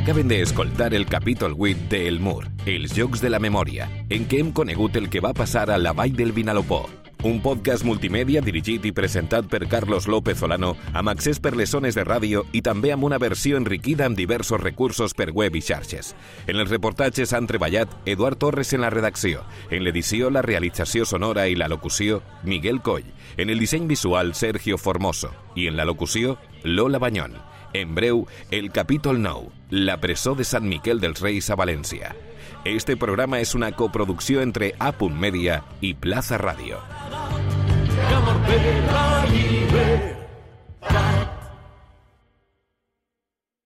Acaben 0.03 0.27
d'escoltar 0.27 0.95
el 0.95 1.07
capítol 1.07 1.55
8 1.57 1.87
de 1.89 2.09
El 2.09 2.19
Mur, 2.19 2.49
els 2.67 2.91
Jocs 2.91 3.21
de 3.23 3.29
la 3.31 3.39
Memòria, 3.39 3.85
en 4.11 4.25
què 4.27 4.41
hem 4.43 4.49
conegut 4.51 4.97
el 4.99 5.07
que 5.07 5.21
va 5.23 5.31
passar 5.31 5.69
a 5.71 5.77
la 5.79 5.93
Vall 5.95 6.17
del 6.19 6.33
Vinalopó. 6.35 6.89
Un 7.23 7.39
podcast 7.39 7.87
multimèdia 7.87 8.43
dirigit 8.43 8.83
i 8.83 8.91
presentat 8.91 9.47
per 9.47 9.69
Carlos 9.71 10.09
López 10.11 10.43
Olano, 10.43 10.73
amb 10.91 11.13
accés 11.13 11.39
per 11.39 11.53
les 11.55 11.71
zones 11.71 11.95
de 11.95 12.03
ràdio 12.03 12.43
i 12.51 12.65
també 12.67 12.91
amb 12.91 13.07
una 13.07 13.21
versió 13.23 13.61
enriquida 13.63 14.09
amb 14.11 14.19
diversos 14.19 14.59
recursos 14.59 15.15
per 15.15 15.31
web 15.31 15.55
i 15.55 15.63
xarxes. 15.63 16.17
En 16.51 16.59
els 16.59 16.75
reportatges 16.75 17.31
han 17.31 17.47
treballat 17.47 17.95
Eduard 18.05 18.43
Torres 18.43 18.75
en 18.75 18.83
la 18.83 18.91
redacció, 18.91 19.47
en 19.71 19.87
l'edició, 19.87 20.35
la 20.35 20.43
realització 20.43 21.07
sonora 21.07 21.47
i 21.47 21.55
la 21.55 21.71
locució, 21.71 22.25
Miguel 22.43 22.83
Coll, 22.83 23.07
en 23.37 23.55
el 23.55 23.63
disseny 23.63 23.87
visual, 23.87 24.35
Sergio 24.35 24.83
Formoso, 24.83 25.31
i 25.55 25.71
en 25.71 25.79
la 25.79 25.87
locució, 25.87 26.41
Lola 26.65 26.99
Banyón. 26.99 27.39
En 27.73 27.95
breu, 27.95 28.27
el 28.51 28.71
capítol 28.71 29.23
9, 29.23 29.62
la 29.73 29.97
Presó 29.97 30.35
de 30.35 30.45
San 30.45 30.69
Miquel 30.69 31.01
del 31.01 31.15
Reis 31.15 31.49
a 31.49 31.55
Valencia. 31.55 32.15
Este 32.63 32.95
programa 32.95 33.41
es 33.41 33.55
una 33.55 33.73
coproducción 33.73 34.43
entre 34.43 34.75
Apun 34.79 35.19
Media 35.19 35.65
y 35.81 35.95
Plaza 35.95 36.37
Radio. 36.37 36.79